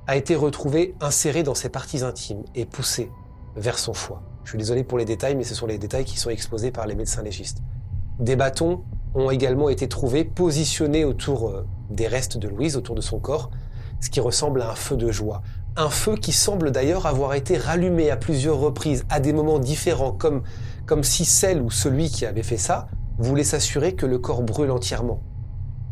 a 0.07 0.15
été 0.15 0.35
retrouvé 0.35 0.95
inséré 0.99 1.43
dans 1.43 1.55
ses 1.55 1.69
parties 1.69 2.03
intimes 2.03 2.43
et 2.55 2.65
poussé 2.65 3.11
vers 3.55 3.77
son 3.77 3.93
foie. 3.93 4.23
Je 4.43 4.49
suis 4.49 4.57
désolé 4.57 4.83
pour 4.83 4.97
les 4.97 5.05
détails, 5.05 5.35
mais 5.35 5.43
ce 5.43 5.55
sont 5.55 5.67
les 5.67 5.77
détails 5.77 6.05
qui 6.05 6.17
sont 6.17 6.29
exposés 6.29 6.71
par 6.71 6.87
les 6.87 6.95
médecins 6.95 7.21
légistes. 7.21 7.59
Des 8.19 8.35
bâtons 8.35 8.83
ont 9.13 9.29
également 9.29 9.69
été 9.69 9.87
trouvés 9.87 10.23
positionnés 10.23 11.05
autour 11.05 11.49
euh, 11.49 11.65
des 11.89 12.07
restes 12.07 12.37
de 12.37 12.47
Louise, 12.47 12.77
autour 12.77 12.95
de 12.95 13.01
son 13.01 13.19
corps, 13.19 13.51
ce 14.01 14.09
qui 14.09 14.19
ressemble 14.19 14.61
à 14.61 14.71
un 14.71 14.75
feu 14.75 14.97
de 14.97 15.11
joie. 15.11 15.41
Un 15.77 15.89
feu 15.89 16.17
qui 16.17 16.33
semble 16.33 16.71
d'ailleurs 16.71 17.05
avoir 17.05 17.33
été 17.33 17.57
rallumé 17.57 18.11
à 18.11 18.17
plusieurs 18.17 18.57
reprises, 18.57 19.05
à 19.09 19.21
des 19.21 19.31
moments 19.31 19.59
différents, 19.59 20.11
comme, 20.11 20.43
si 21.03 21.23
celle 21.23 21.61
ou 21.61 21.71
celui 21.71 22.09
qui 22.09 22.25
avait 22.25 22.43
fait 22.43 22.57
ça 22.57 22.87
voulait 23.17 23.45
s'assurer 23.45 23.93
que 23.93 24.05
le 24.05 24.17
corps 24.17 24.41
brûle 24.41 24.71
entièrement, 24.71 25.21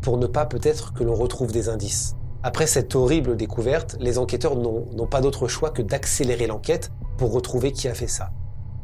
pour 0.02 0.18
ne 0.18 0.26
pas 0.26 0.44
peut-être 0.44 0.92
que 0.92 1.04
l'on 1.04 1.14
retrouve 1.14 1.52
des 1.52 1.68
indices. 1.68 2.16
Après 2.42 2.66
cette 2.66 2.94
horrible 2.94 3.36
découverte, 3.36 3.96
les 4.00 4.18
enquêteurs 4.18 4.56
n'ont 4.56 5.06
pas 5.06 5.20
d'autre 5.20 5.46
choix 5.46 5.70
que 5.70 5.82
d'accélérer 5.82 6.46
l'enquête 6.46 6.90
pour 7.16 7.32
retrouver 7.32 7.72
qui 7.72 7.86
a 7.86 7.94
fait 7.94 8.06
ça. 8.06 8.30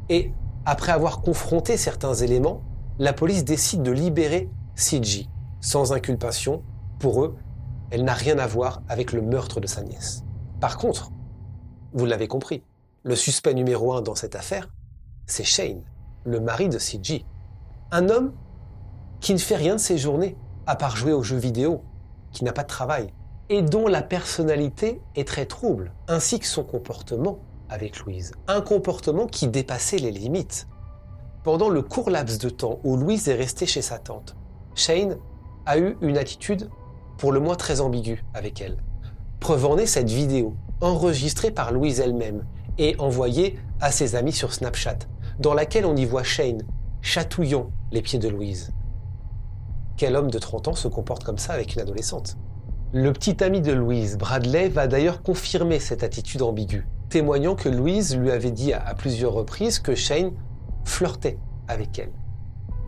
Et 0.09 0.33
après 0.65 0.93
avoir 0.93 1.21
confronté 1.21 1.77
certains 1.77 2.15
éléments, 2.15 2.63
la 2.99 3.13
police 3.13 3.45
décide 3.45 3.83
de 3.83 3.91
libérer 3.91 4.49
CG, 4.75 5.27
sans 5.61 5.93
inculpation. 5.93 6.63
Pour 6.99 7.25
eux, 7.25 7.37
elle 7.91 8.05
n'a 8.05 8.15
rien 8.15 8.39
à 8.39 8.47
voir 8.47 8.83
avec 8.89 9.13
le 9.13 9.23
meurtre 9.23 9.61
de 9.61 9.67
sa 9.67 9.83
nièce. 9.83 10.25
Par 10.61 10.79
contre, 10.79 11.11
vous 11.93 12.07
l'avez 12.07 12.29
compris, 12.29 12.63
le 13.05 13.15
suspect 13.15 13.55
numéro 13.55 13.93
un 13.95 14.03
dans 14.03 14.15
cette 14.15 14.35
affaire, 14.35 14.69
c'est 15.27 15.45
Shane, 15.45 15.83
le 16.25 16.41
mari 16.41 16.69
de 16.69 16.79
CG. 16.79 17.25
Un 17.91 18.09
homme 18.09 18.33
qui 19.21 19.33
ne 19.33 19.39
fait 19.39 19.57
rien 19.57 19.75
de 19.75 19.81
ses 19.81 19.99
journées, 19.99 20.37
à 20.67 20.77
part 20.77 20.97
jouer 20.97 21.13
aux 21.13 21.23
jeux 21.23 21.37
vidéo, 21.37 21.83
qui 22.33 22.45
n'a 22.45 22.53
pas 22.53 22.65
de 22.65 22.69
travail, 22.69 23.13
et 23.49 23.63
dont 23.63 23.87
la 23.87 24.03
personnalité 24.03 25.01
est 25.15 25.27
très 25.29 25.47
trouble, 25.47 25.93
ainsi 26.09 26.41
que 26.41 26.47
son 26.47 26.65
comportement 26.65 27.39
avec 27.69 28.01
Louise. 28.01 28.33
Un 28.49 28.61
comportement 28.61 29.27
qui 29.27 29.49
dépassait 29.49 29.99
les 29.99 30.11
limites. 30.11 30.67
Pendant 31.45 31.69
le 31.69 31.83
court 31.83 32.11
laps 32.11 32.39
de 32.39 32.49
temps 32.49 32.81
où 32.83 32.97
Louise 32.97 33.29
est 33.29 33.35
restée 33.35 33.67
chez 33.67 33.83
sa 33.83 33.99
tante, 33.99 34.37
Shane 34.75 35.17
a 35.65 35.79
eu 35.79 35.97
une 36.01 36.19
attitude 36.19 36.69
pour 37.19 37.33
le 37.33 37.41
moins 37.41 37.57
très 37.57 37.81
ambiguë 37.81 38.25
avec 38.35 38.61
elle. 38.61 38.77
Preuve 39.41 39.67
en 39.67 39.79
est 39.79 39.87
cette 39.87 40.11
vidéo, 40.11 40.55
enregistrée 40.81 41.51
par 41.51 41.73
Louise 41.73 42.01
elle-même 42.01 42.45
et 42.79 42.97
envoyée 42.99 43.59
à 43.81 43.91
ses 43.91 44.17
amis 44.17 44.33
sur 44.33 44.53
Snapchat, 44.53 44.99
dans 45.39 45.55
laquelle 45.55 45.87
on 45.87 45.97
y 45.97 46.05
voit 46.05 46.23
Shane 46.23 46.63
chatouillant 47.03 47.71
les 47.93 48.03
pieds 48.03 48.19
de 48.19 48.29
Louise. 48.29 48.73
Quel 49.97 50.17
homme 50.17 50.31
de 50.31 50.39
30 50.39 50.69
ans 50.69 50.75
se 50.75 50.89
comporte 50.89 51.25
comme 51.25 51.39
ça 51.39 51.53
avec 51.53 51.75
une 51.75 51.81
adolescente? 51.81 52.37
Le 52.93 53.13
petit 53.13 53.43
ami 53.43 53.61
de 53.61 53.73
Louise, 53.73 54.19
Bradley, 54.19 54.69
va 54.69 54.87
d'ailleurs 54.87 55.23
confirmer 55.23 55.81
cette 55.81 56.03
attitude 56.03 56.43
ambiguë, 56.43 56.87
témoignant 57.09 57.55
que 57.55 57.69
Louise 57.69 58.17
lui 58.17 58.31
avait 58.31 58.51
dit 58.51 58.73
à 58.73 58.95
plusieurs 58.95 59.33
reprises 59.33 59.79
que 59.79 59.95
Shane 59.95 60.33
flirtait 60.85 61.39
avec 61.69 61.99
elle. 61.99 62.13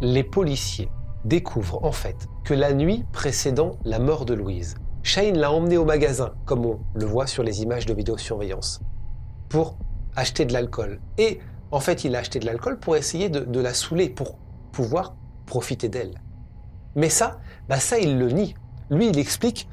Les 0.01 0.23
policiers 0.23 0.91
découvrent 1.25 1.85
en 1.85 1.93
fait 1.93 2.29
que 2.45 2.55
la 2.55 2.73
nuit 2.73 3.05
précédant 3.13 3.73
la 3.85 3.99
mort 3.99 4.25
de 4.25 4.35
Louise, 4.35 4.77
Shane 5.03 5.39
l'a 5.39 5.53
emmenée 5.53 5.79
au 5.79 5.85
magasin, 5.85 6.33
comme 6.45 6.67
on 6.67 6.81
le 6.95 7.07
voit 7.07 7.27
sur 7.27 7.43
les 7.43 7.63
images 7.63 7.87
de 7.87 7.95
vidéosurveillance, 7.95 8.81
pour 9.49 9.79
acheter 10.17 10.45
de 10.45 10.53
l'alcool. 10.53 11.01
Et 11.17 11.41
en 11.71 11.81
fait, 11.81 12.05
il 12.05 12.15
a 12.17 12.19
acheté 12.19 12.39
de 12.39 12.47
l'alcool 12.47 12.79
pour 12.79 12.97
essayer 12.97 13.29
de, 13.29 13.61
la 13.61 13.75
saouler, 13.75 14.09
pour 14.09 14.37
pouvoir 14.73 15.17
profiter 15.47 15.89
d'elle. 15.89 16.21
Mais 16.95 17.09
ça, 17.09 17.39
bah 17.69 17.79
ça, 17.79 17.99
il 17.99 18.19
le 18.19 18.31
nie. 18.31 18.55
Lui, 18.91 19.09
il 19.09 19.19
explique 19.19 19.69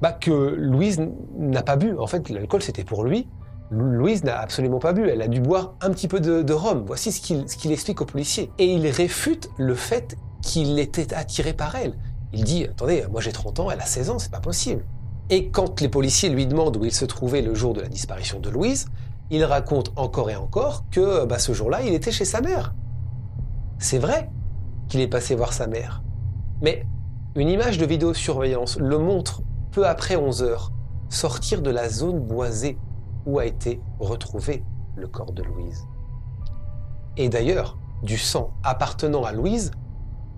bah, 0.00 0.12
que 0.12 0.30
Louise 0.30 1.00
n'a 1.36 1.62
pas 1.62 1.76
bu. 1.76 1.96
En 1.98 2.06
fait, 2.06 2.28
l'alcool, 2.28 2.62
c'était 2.62 2.84
pour 2.84 3.04
lui. 3.04 3.28
Louise 3.70 4.24
n'a 4.24 4.38
absolument 4.38 4.78
pas 4.78 4.92
bu. 4.92 5.08
Elle 5.08 5.22
a 5.22 5.28
dû 5.28 5.40
boire 5.40 5.74
un 5.80 5.90
petit 5.90 6.08
peu 6.08 6.20
de, 6.20 6.52
rhum. 6.52 6.84
Voici 6.86 7.12
ce 7.12 7.20
qu'il 7.20 7.72
explique 7.72 8.00
aux 8.00 8.06
policiers. 8.06 8.50
Et 8.58 8.66
il 8.66 8.86
réfute 8.88 9.50
le 9.58 9.74
fait 9.74 10.16
qu'il 10.46 10.78
était 10.78 11.12
attiré 11.12 11.52
par 11.52 11.74
elle. 11.74 11.94
Il 12.32 12.44
dit 12.44 12.64
Attendez, 12.64 13.04
moi 13.10 13.20
j'ai 13.20 13.32
30 13.32 13.60
ans, 13.60 13.70
elle 13.70 13.80
a 13.80 13.86
16 13.86 14.10
ans, 14.10 14.18
c'est 14.18 14.30
pas 14.30 14.40
possible. 14.40 14.84
Et 15.28 15.50
quand 15.50 15.80
les 15.80 15.88
policiers 15.88 16.28
lui 16.28 16.46
demandent 16.46 16.76
où 16.76 16.84
il 16.84 16.92
se 16.92 17.04
trouvait 17.04 17.42
le 17.42 17.54
jour 17.54 17.74
de 17.74 17.80
la 17.80 17.88
disparition 17.88 18.38
de 18.38 18.48
Louise, 18.48 18.86
il 19.30 19.44
raconte 19.44 19.92
encore 19.96 20.30
et 20.30 20.36
encore 20.36 20.84
que 20.90 21.24
bah, 21.24 21.40
ce 21.40 21.52
jour-là, 21.52 21.82
il 21.82 21.92
était 21.92 22.12
chez 22.12 22.24
sa 22.24 22.40
mère. 22.40 22.74
C'est 23.78 23.98
vrai 23.98 24.30
qu'il 24.88 25.00
est 25.00 25.08
passé 25.08 25.34
voir 25.34 25.52
sa 25.52 25.66
mère. 25.66 26.02
Mais 26.62 26.86
une 27.34 27.48
image 27.48 27.76
de 27.76 27.84
vidéosurveillance 27.84 28.78
le 28.78 28.98
montre 28.98 29.42
peu 29.72 29.86
après 29.86 30.14
11 30.14 30.44
heures, 30.44 30.72
sortir 31.08 31.60
de 31.60 31.70
la 31.70 31.88
zone 31.88 32.20
boisée 32.20 32.78
où 33.26 33.40
a 33.40 33.46
été 33.46 33.80
retrouvé 33.98 34.64
le 34.94 35.08
corps 35.08 35.32
de 35.32 35.42
Louise. 35.42 35.88
Et 37.16 37.28
d'ailleurs, 37.28 37.76
du 38.04 38.16
sang 38.16 38.52
appartenant 38.62 39.24
à 39.24 39.32
Louise 39.32 39.72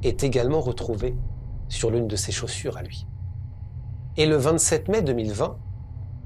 est 0.03 0.23
également 0.25 0.61
retrouvé 0.61 1.15
sur 1.69 1.91
l'une 1.91 2.09
de 2.09 2.17
ses 2.17 2.33
chaussures 2.33 2.77
à 2.77 2.83
lui. 2.83 3.07
Et 4.17 4.27
le 4.27 4.37
27 4.37 4.89
mai 4.89 5.03
2020, 5.03 5.59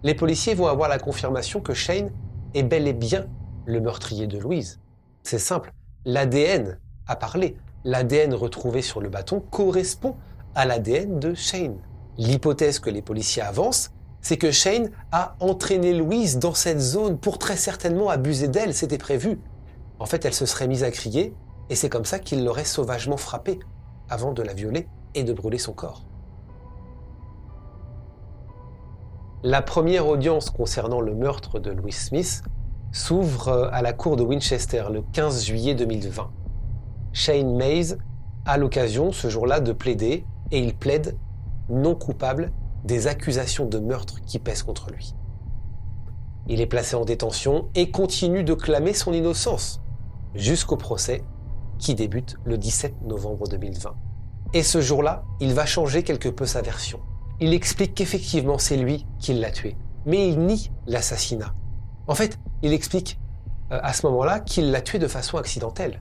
les 0.03 0.15
policiers 0.15 0.55
vont 0.55 0.67
avoir 0.67 0.89
la 0.89 0.99
confirmation 0.99 1.61
que 1.61 1.75
Shane 1.75 2.11
est 2.55 2.63
bel 2.63 2.87
et 2.89 2.93
bien 2.93 3.27
le 3.67 3.81
meurtrier 3.81 4.27
de 4.27 4.39
Louise. 4.39 4.81
C'est 5.23 5.39
simple, 5.39 5.73
l'ADN 6.05 6.79
a 7.07 7.17
parlé. 7.17 7.57
L'ADN 7.85 8.35
retrouvé 8.35 8.83
sur 8.83 9.01
le 9.01 9.09
bâton 9.09 9.41
correspond 9.41 10.17
à 10.55 10.65
l'ADN 10.65 11.19
de 11.19 11.35
Shane. 11.35 11.77
L'hypothèse 12.19 12.79
que 12.79 12.91
les 12.91 13.03
policiers 13.03 13.43
avancent, 13.43 13.91
c'est 14.21 14.37
que 14.37 14.51
Shane 14.51 14.91
a 15.11 15.35
entraîné 15.41 15.93
Louise 15.93 16.39
dans 16.39 16.55
cette 16.55 16.81
zone 16.81 17.19
pour 17.19 17.39
très 17.39 17.57
certainement 17.57 18.09
abuser 18.09 18.49
d'elle, 18.49 18.75
c'était 18.75 18.99
prévu. 18.99 19.41
En 19.99 20.07
fait, 20.07 20.25
elle 20.25 20.35
se 20.35 20.47
serait 20.47 20.69
mise 20.69 20.85
à 20.85 20.91
crier 20.91 21.35
et 21.73 21.75
c'est 21.75 21.89
comme 21.89 22.05
ça 22.05 22.19
qu'il 22.19 22.45
l'aurait 22.45 22.67
sauvagement 22.67 23.17
frappée 23.17 23.59
avant 24.11 24.35
de 24.35 24.43
la 24.43 24.53
violer 24.53 24.89
et 25.15 25.25
de 25.25 25.33
brûler 25.33 25.57
son 25.57 25.73
corps. 25.73 26.05
La 29.43 29.63
première 29.63 30.07
audience 30.07 30.51
concernant 30.51 31.01
le 31.01 31.15
meurtre 31.15 31.61
de 31.61 31.71
Louis 31.71 31.93
Smith 31.93 32.43
s'ouvre 32.93 33.49
euh, 33.49 33.69
à 33.73 33.81
la 33.81 33.95
cour 33.95 34.17
de 34.17 34.23
Winchester 34.23 34.85
le 34.93 35.01
15 35.15 35.47
juillet 35.47 35.75
2020. 35.75 36.31
Shane 37.15 37.57
Mays 37.57 37.97
a 38.45 38.59
l'occasion 38.59 39.11
ce 39.11 39.31
jour-là 39.31 39.61
de 39.61 39.73
plaider 39.73 40.27
et 40.51 40.59
il 40.59 40.77
plaide 40.77 41.17
non 41.71 41.95
coupable 41.95 42.53
des 42.85 43.07
accusations 43.07 43.65
de 43.65 43.79
meurtre 43.79 44.21
qui 44.27 44.39
pèsent 44.39 44.63
contre 44.63 44.91
lui. 44.91 45.15
Il 46.49 46.61
est 46.61 46.67
placé 46.67 46.97
en 46.97 47.07
détention 47.07 47.71
et 47.75 47.91
continue 47.91 48.45
de 48.45 48.53
clamer 48.53 48.93
son 48.93 49.15
innocence 49.15 49.81
jusqu'au 50.35 50.77
procès 50.77 51.25
qui 51.83 51.97
débute 51.97 52.37
le 52.45 52.57
17 52.57 53.03
novembre 53.03 53.49
2020. 53.49 53.95
Et 54.55 54.63
ce 54.63 54.81
jour-là, 54.81 55.25
il 55.41 55.53
va 55.53 55.67
changer 55.67 56.05
quelque 56.05 56.29
peu 56.29 56.47
sa 56.47 56.63
version. 56.63 57.01
Il 57.41 57.53
explique 57.53 57.95
qu'effectivement 57.95 58.57
c'est 58.57 58.77
lui 58.77 59.05
qui 59.19 59.35
l'a 59.35 59.51
tué, 59.51 59.77
mais 60.07 60.29
il 60.29 60.39
nie 60.39 60.71
l'assassinat. 60.87 61.53
En 62.07 62.15
fait, 62.15 62.39
il 62.63 62.73
explique 62.73 63.19
euh, 63.73 63.81
à 63.83 63.93
ce 63.93 64.07
moment-là 64.07 64.39
qu'il 64.39 64.71
l'a 64.71 64.81
tué 64.81 65.01
de 65.01 65.09
façon 65.09 65.39
accidentelle. 65.39 66.01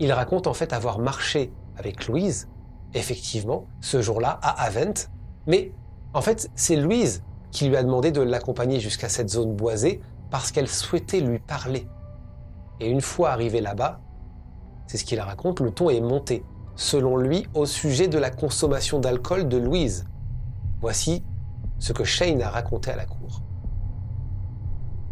Il 0.00 0.12
raconte 0.12 0.46
en 0.46 0.52
fait 0.52 0.74
avoir 0.74 0.98
marché 0.98 1.50
avec 1.78 2.06
Louise, 2.06 2.48
effectivement, 2.92 3.64
ce 3.80 4.02
jour-là 4.02 4.38
à 4.42 4.64
Avent, 4.64 5.08
mais 5.46 5.72
en 6.12 6.20
fait 6.20 6.50
c'est 6.54 6.76
Louise 6.76 7.22
qui 7.52 7.66
lui 7.66 7.76
a 7.76 7.82
demandé 7.82 8.12
de 8.12 8.20
l'accompagner 8.20 8.80
jusqu'à 8.80 9.08
cette 9.08 9.30
zone 9.30 9.56
boisée 9.56 10.02
parce 10.30 10.52
qu'elle 10.52 10.68
souhaitait 10.68 11.20
lui 11.20 11.38
parler. 11.38 11.88
Et 12.80 12.90
une 12.90 13.00
fois 13.00 13.30
arrivé 13.30 13.62
là-bas, 13.62 14.00
c'est 14.90 14.98
ce 14.98 15.04
qu'il 15.04 15.20
raconte, 15.20 15.60
le 15.60 15.70
ton 15.70 15.88
est 15.88 16.00
monté, 16.00 16.42
selon 16.74 17.16
lui, 17.16 17.46
au 17.54 17.64
sujet 17.64 18.08
de 18.08 18.18
la 18.18 18.28
consommation 18.28 18.98
d'alcool 18.98 19.46
de 19.46 19.56
Louise. 19.56 20.04
Voici 20.80 21.24
ce 21.78 21.92
que 21.92 22.02
Shane 22.02 22.42
a 22.42 22.50
raconté 22.50 22.90
à 22.90 22.96
la 22.96 23.06
cour. 23.06 23.42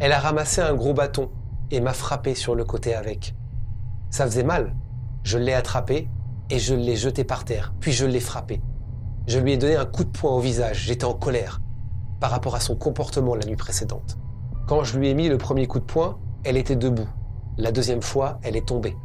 Elle 0.01 0.11
a 0.11 0.19
ramassé 0.19 0.61
un 0.61 0.75
gros 0.75 0.95
bâton 0.95 1.31
et 1.71 1.81
m'a 1.81 1.93
frappé 1.93 2.35
sur 2.35 2.57
le 2.57 2.65
côté 2.65 2.93
avec. 2.93 3.37
Ça 4.11 4.27
faisait 4.27 4.43
mal. 4.43 4.75
Je 5.23 5.39
l'ai 5.39 5.55
attrapé 5.55 6.09
et 6.51 6.59
je 6.59 6.75
l'ai 6.75 6.97
jeté 6.97 7.23
par 7.23 7.45
terre, 7.45 7.73
puis 7.79 7.93
je 7.93 8.05
l'ai 8.05 8.19
frappé. 8.19 8.61
Je 9.29 9.39
lui 9.39 9.53
ai 9.53 9.59
donné 9.59 9.77
un 9.77 9.87
coup 9.87 10.03
de 10.03 10.11
poing 10.11 10.33
au 10.33 10.41
visage, 10.41 10.87
j'étais 10.87 11.05
en 11.05 11.15
colère 11.15 11.61
par 12.19 12.33
rapport 12.33 12.57
à 12.57 12.61
son 12.61 12.75
comportement 12.75 13.37
la 13.37 13.47
nuit 13.47 13.55
précédente. 13.55 14.19
Quand 14.67 14.83
je 14.83 14.99
lui 14.99 15.09
ai 15.09 15.15
mis 15.15 15.29
le 15.29 15.39
premier 15.39 15.69
coup 15.69 15.79
de 15.79 15.85
poing, 15.85 16.19
elle 16.43 16.57
était 16.57 16.75
debout. 16.75 17.09
La 17.59 17.71
deuxième 17.71 18.03
fois, 18.03 18.41
elle 18.43 18.57
est 18.57 18.67
tombée. 18.67 18.97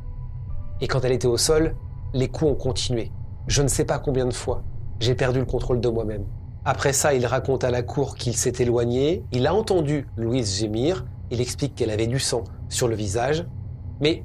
Et 0.81 0.87
quand 0.87 1.03
elle 1.03 1.11
était 1.11 1.27
au 1.27 1.37
sol, 1.37 1.75
les 2.13 2.27
coups 2.27 2.51
ont 2.51 2.55
continué. 2.55 3.11
Je 3.47 3.61
ne 3.61 3.67
sais 3.67 3.85
pas 3.85 3.99
combien 3.99 4.25
de 4.25 4.33
fois. 4.33 4.63
J'ai 4.99 5.15
perdu 5.15 5.39
le 5.39 5.45
contrôle 5.45 5.81
de 5.81 5.89
moi-même. 5.89 6.25
Après 6.65 6.93
ça, 6.93 7.13
il 7.13 7.25
raconte 7.25 7.63
à 7.63 7.71
la 7.71 7.83
cour 7.83 8.15
qu'il 8.15 8.35
s'est 8.35 8.53
éloigné. 8.59 9.23
Il 9.31 9.47
a 9.47 9.53
entendu 9.53 10.07
Louise 10.15 10.57
gémir. 10.57 11.05
Il 11.29 11.41
explique 11.41 11.75
qu'elle 11.75 11.89
avait 11.89 12.07
du 12.07 12.19
sang 12.19 12.45
sur 12.69 12.87
le 12.87 12.95
visage. 12.95 13.45
Mais 13.99 14.23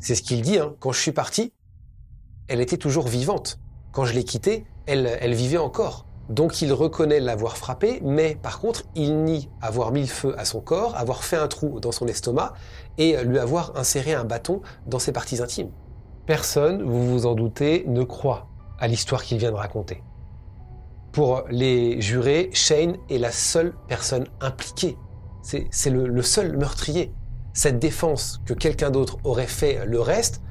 c'est 0.00 0.14
ce 0.14 0.22
qu'il 0.22 0.42
dit, 0.42 0.58
hein. 0.58 0.74
quand 0.80 0.92
je 0.92 1.00
suis 1.00 1.12
parti, 1.12 1.52
elle 2.48 2.60
était 2.60 2.78
toujours 2.78 3.06
vivante. 3.06 3.60
Quand 3.92 4.04
je 4.04 4.14
l'ai 4.14 4.24
quittée, 4.24 4.66
elle, 4.86 5.18
elle 5.20 5.34
vivait 5.34 5.58
encore. 5.58 6.07
Donc 6.28 6.60
il 6.60 6.72
reconnaît 6.72 7.20
l'avoir 7.20 7.56
frappée, 7.56 8.00
mais 8.02 8.36
par 8.40 8.60
contre, 8.60 8.84
il 8.94 9.24
nie 9.24 9.48
avoir 9.62 9.92
mis 9.92 10.02
le 10.02 10.06
feu 10.06 10.34
à 10.38 10.44
son 10.44 10.60
corps, 10.60 10.94
avoir 10.96 11.24
fait 11.24 11.36
un 11.36 11.48
trou 11.48 11.80
dans 11.80 11.92
son 11.92 12.06
estomac 12.06 12.52
et 12.98 13.16
lui 13.24 13.38
avoir 13.38 13.72
inséré 13.76 14.12
un 14.12 14.24
bâton 14.24 14.60
dans 14.86 14.98
ses 14.98 15.12
parties 15.12 15.40
intimes. 15.40 15.70
Personne, 16.26 16.82
vous 16.82 17.10
vous 17.10 17.26
en 17.26 17.34
doutez, 17.34 17.84
ne 17.86 18.02
croit 18.02 18.48
à 18.78 18.88
l'histoire 18.88 19.22
qu'il 19.22 19.38
vient 19.38 19.50
de 19.50 19.56
raconter. 19.56 20.02
Pour 21.12 21.44
les 21.50 22.00
jurés, 22.02 22.50
Shane 22.52 22.96
est 23.08 23.18
la 23.18 23.32
seule 23.32 23.74
personne 23.88 24.26
impliquée. 24.40 24.98
C'est 25.42 25.90
le, 25.90 26.22
seul 26.22 26.58
meurtrier. 26.58 27.14
Cette 27.54 27.78
défense 27.78 28.42
que 28.44 28.52
quelqu'un 28.52 28.90
d'autre 28.90 29.16
aurait 29.24 29.46
fait 29.46 29.86
le 29.86 30.00
reste, 30.00 30.42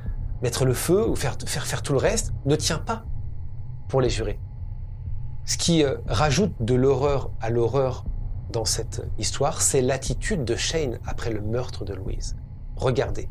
mettre 0.42 0.66
le 0.66 0.74
feu 0.74 1.08
ou 1.08 1.16
faire, 1.16 1.38
faire 1.46 1.68
faire 1.68 1.84
tout 1.84 1.94
le 1.94 2.00
reste, 2.00 2.34
ne 2.46 2.56
tient 2.56 2.80
pas 2.80 3.06
pour 3.88 4.02
les 4.02 4.10
jurés. 4.10 4.40
Ce 5.48 5.56
qui 5.56 5.82
euh, 5.82 5.96
rajoute 6.08 6.52
de 6.60 6.76
l'horreur 6.76 7.32
à 7.40 7.50
l'horreur 7.50 8.04
dans 8.52 8.66
cette 8.66 9.08
histoire, 9.18 9.62
c'est 9.62 9.82
l'attitude 9.82 10.44
de 10.44 10.58
Shane 10.58 11.00
après 11.06 11.30
le 11.32 11.40
meurtre 11.40 11.86
de 11.86 11.94
Louise. 11.94 12.36
Regardez, 12.76 13.30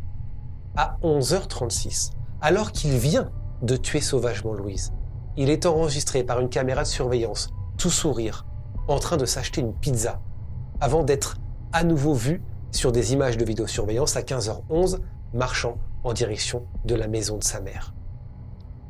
à 0.77 0.97
11h36, 1.03 2.13
alors 2.41 2.73
qu'il 2.73 2.97
vient 2.97 3.31
de 3.61 3.77
tuer 3.77 4.01
sauvagement 4.01 4.55
Louise, 4.55 4.95
il 5.37 5.51
est 5.51 5.67
enregistré 5.67 6.25
par 6.25 6.41
une 6.41 6.49
caméra 6.49 6.85
de 6.85 6.89
surveillance, 6.89 7.51
tout 7.77 7.91
sourire, 7.91 8.47
en 8.89 8.99
train 8.99 9.19
de 9.19 9.27
s'acheter 9.27 9.61
une 9.61 9.75
pizza, 9.75 10.23
avant 10.81 11.03
d'être 11.03 11.37
à 11.75 11.85
nouveau 11.85 12.15
vu 12.15 12.43
sur 12.71 12.93
des 12.93 13.13
images 13.13 13.37
de 13.37 13.45
vidéosurveillance 13.45 14.17
à 14.17 14.23
15h11, 14.23 15.01
marchant 15.35 15.77
en 16.03 16.15
direction 16.15 16.65
de 16.87 16.95
la 16.95 17.09
maison 17.09 17.37
de 17.37 17.45
sa 17.45 17.61
mère. 17.61 17.93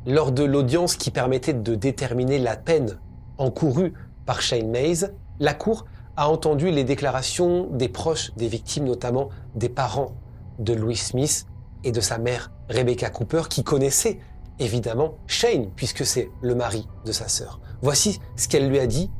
Lors 0.05 0.31
de 0.31 0.45
l'audience 0.45 0.95
qui 0.95 1.11
permettait 1.11 1.53
de 1.53 1.75
déterminer 1.75 2.39
la 2.39 2.55
peine 2.55 2.99
encourue 3.37 3.93
par 4.25 4.41
Shane 4.41 4.69
Mays, 4.69 5.11
la 5.39 5.53
Cour 5.53 5.85
a 6.15 6.29
entendu 6.29 6.71
les 6.71 6.83
déclarations 6.83 7.67
des 7.71 7.89
proches 7.89 8.33
des 8.35 8.47
victimes, 8.47 8.85
notamment 8.85 9.29
des 9.55 9.69
parents 9.69 10.15
de 10.59 10.73
Louis 10.73 10.95
Smith 10.95 11.45
et 11.83 11.91
de 11.91 12.01
sa 12.01 12.17
mère 12.17 12.51
Rebecca 12.69 13.09
Cooper, 13.09 13.43
qui 13.49 13.63
connaissaient 13.63 14.19
évidemment 14.59 15.15
Shane, 15.27 15.69
puisque 15.75 16.05
c'est 16.05 16.29
le 16.41 16.55
mari 16.55 16.87
de 17.05 17.11
sa 17.11 17.27
sœur. 17.27 17.61
Voici 17.81 18.19
ce 18.35 18.47
qu'elle 18.47 18.67
lui 18.67 18.79
a 18.79 18.87
dit, 18.87 19.11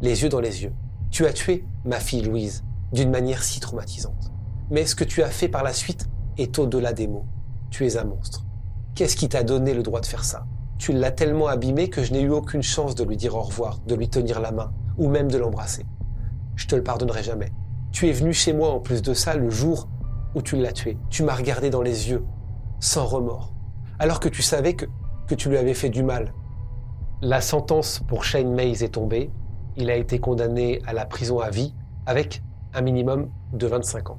les 0.00 0.22
yeux 0.22 0.30
dans 0.30 0.40
les 0.40 0.62
yeux. 0.62 0.72
Tu 1.10 1.26
as 1.26 1.32
tué 1.32 1.64
ma 1.84 2.00
fille 2.00 2.22
Louise 2.22 2.64
d'une 2.92 3.10
manière 3.10 3.42
si 3.42 3.60
traumatisante. 3.60 4.32
Mais 4.70 4.86
ce 4.86 4.94
que 4.94 5.04
tu 5.04 5.22
as 5.22 5.30
fait 5.30 5.48
par 5.48 5.62
la 5.62 5.74
suite 5.74 6.08
est 6.38 6.58
au-delà 6.58 6.94
des 6.94 7.06
mots. 7.06 7.26
Tu 7.70 7.86
es 7.86 7.98
un 7.98 8.04
monstre. 8.04 8.44
Qu'est-ce 8.94 9.16
qui 9.16 9.28
t'a 9.28 9.42
donné 9.42 9.74
le 9.74 9.82
droit 9.82 10.00
de 10.00 10.06
faire 10.06 10.24
ça? 10.24 10.46
Tu 10.82 10.92
l'as 10.92 11.12
tellement 11.12 11.46
abîmé 11.46 11.88
que 11.88 12.02
je 12.02 12.12
n'ai 12.12 12.22
eu 12.22 12.30
aucune 12.30 12.64
chance 12.64 12.96
de 12.96 13.04
lui 13.04 13.16
dire 13.16 13.36
au 13.36 13.42
revoir, 13.42 13.78
de 13.86 13.94
lui 13.94 14.08
tenir 14.08 14.40
la 14.40 14.50
main, 14.50 14.72
ou 14.98 15.06
même 15.06 15.30
de 15.30 15.38
l'embrasser. 15.38 15.86
Je 16.56 16.66
te 16.66 16.74
le 16.74 16.82
pardonnerai 16.82 17.22
jamais. 17.22 17.52
Tu 17.92 18.08
es 18.08 18.12
venu 18.12 18.32
chez 18.32 18.52
moi 18.52 18.72
en 18.72 18.80
plus 18.80 19.00
de 19.00 19.14
ça 19.14 19.36
le 19.36 19.48
jour 19.48 19.86
où 20.34 20.42
tu 20.42 20.56
l'as 20.56 20.72
tué. 20.72 20.98
Tu 21.08 21.22
m'as 21.22 21.36
regardé 21.36 21.70
dans 21.70 21.82
les 21.82 22.10
yeux, 22.10 22.24
sans 22.80 23.06
remords 23.06 23.52
alors 24.00 24.18
que 24.18 24.28
tu 24.28 24.42
savais 24.42 24.74
que, 24.74 24.86
que 25.28 25.36
tu 25.36 25.50
lui 25.50 25.56
avais 25.56 25.74
fait 25.74 25.88
du 25.88 26.02
mal. 26.02 26.34
La 27.20 27.40
sentence 27.40 28.00
pour 28.08 28.24
Shane 28.24 28.52
Mays 28.52 28.82
est 28.82 28.94
tombée. 28.94 29.30
Il 29.76 29.88
a 29.88 29.94
été 29.94 30.18
condamné 30.18 30.82
à 30.84 30.92
la 30.94 31.06
prison 31.06 31.38
à 31.38 31.50
vie 31.50 31.76
avec 32.06 32.42
un 32.74 32.80
minimum 32.80 33.30
de 33.52 33.68
25 33.68 34.10
ans. 34.10 34.18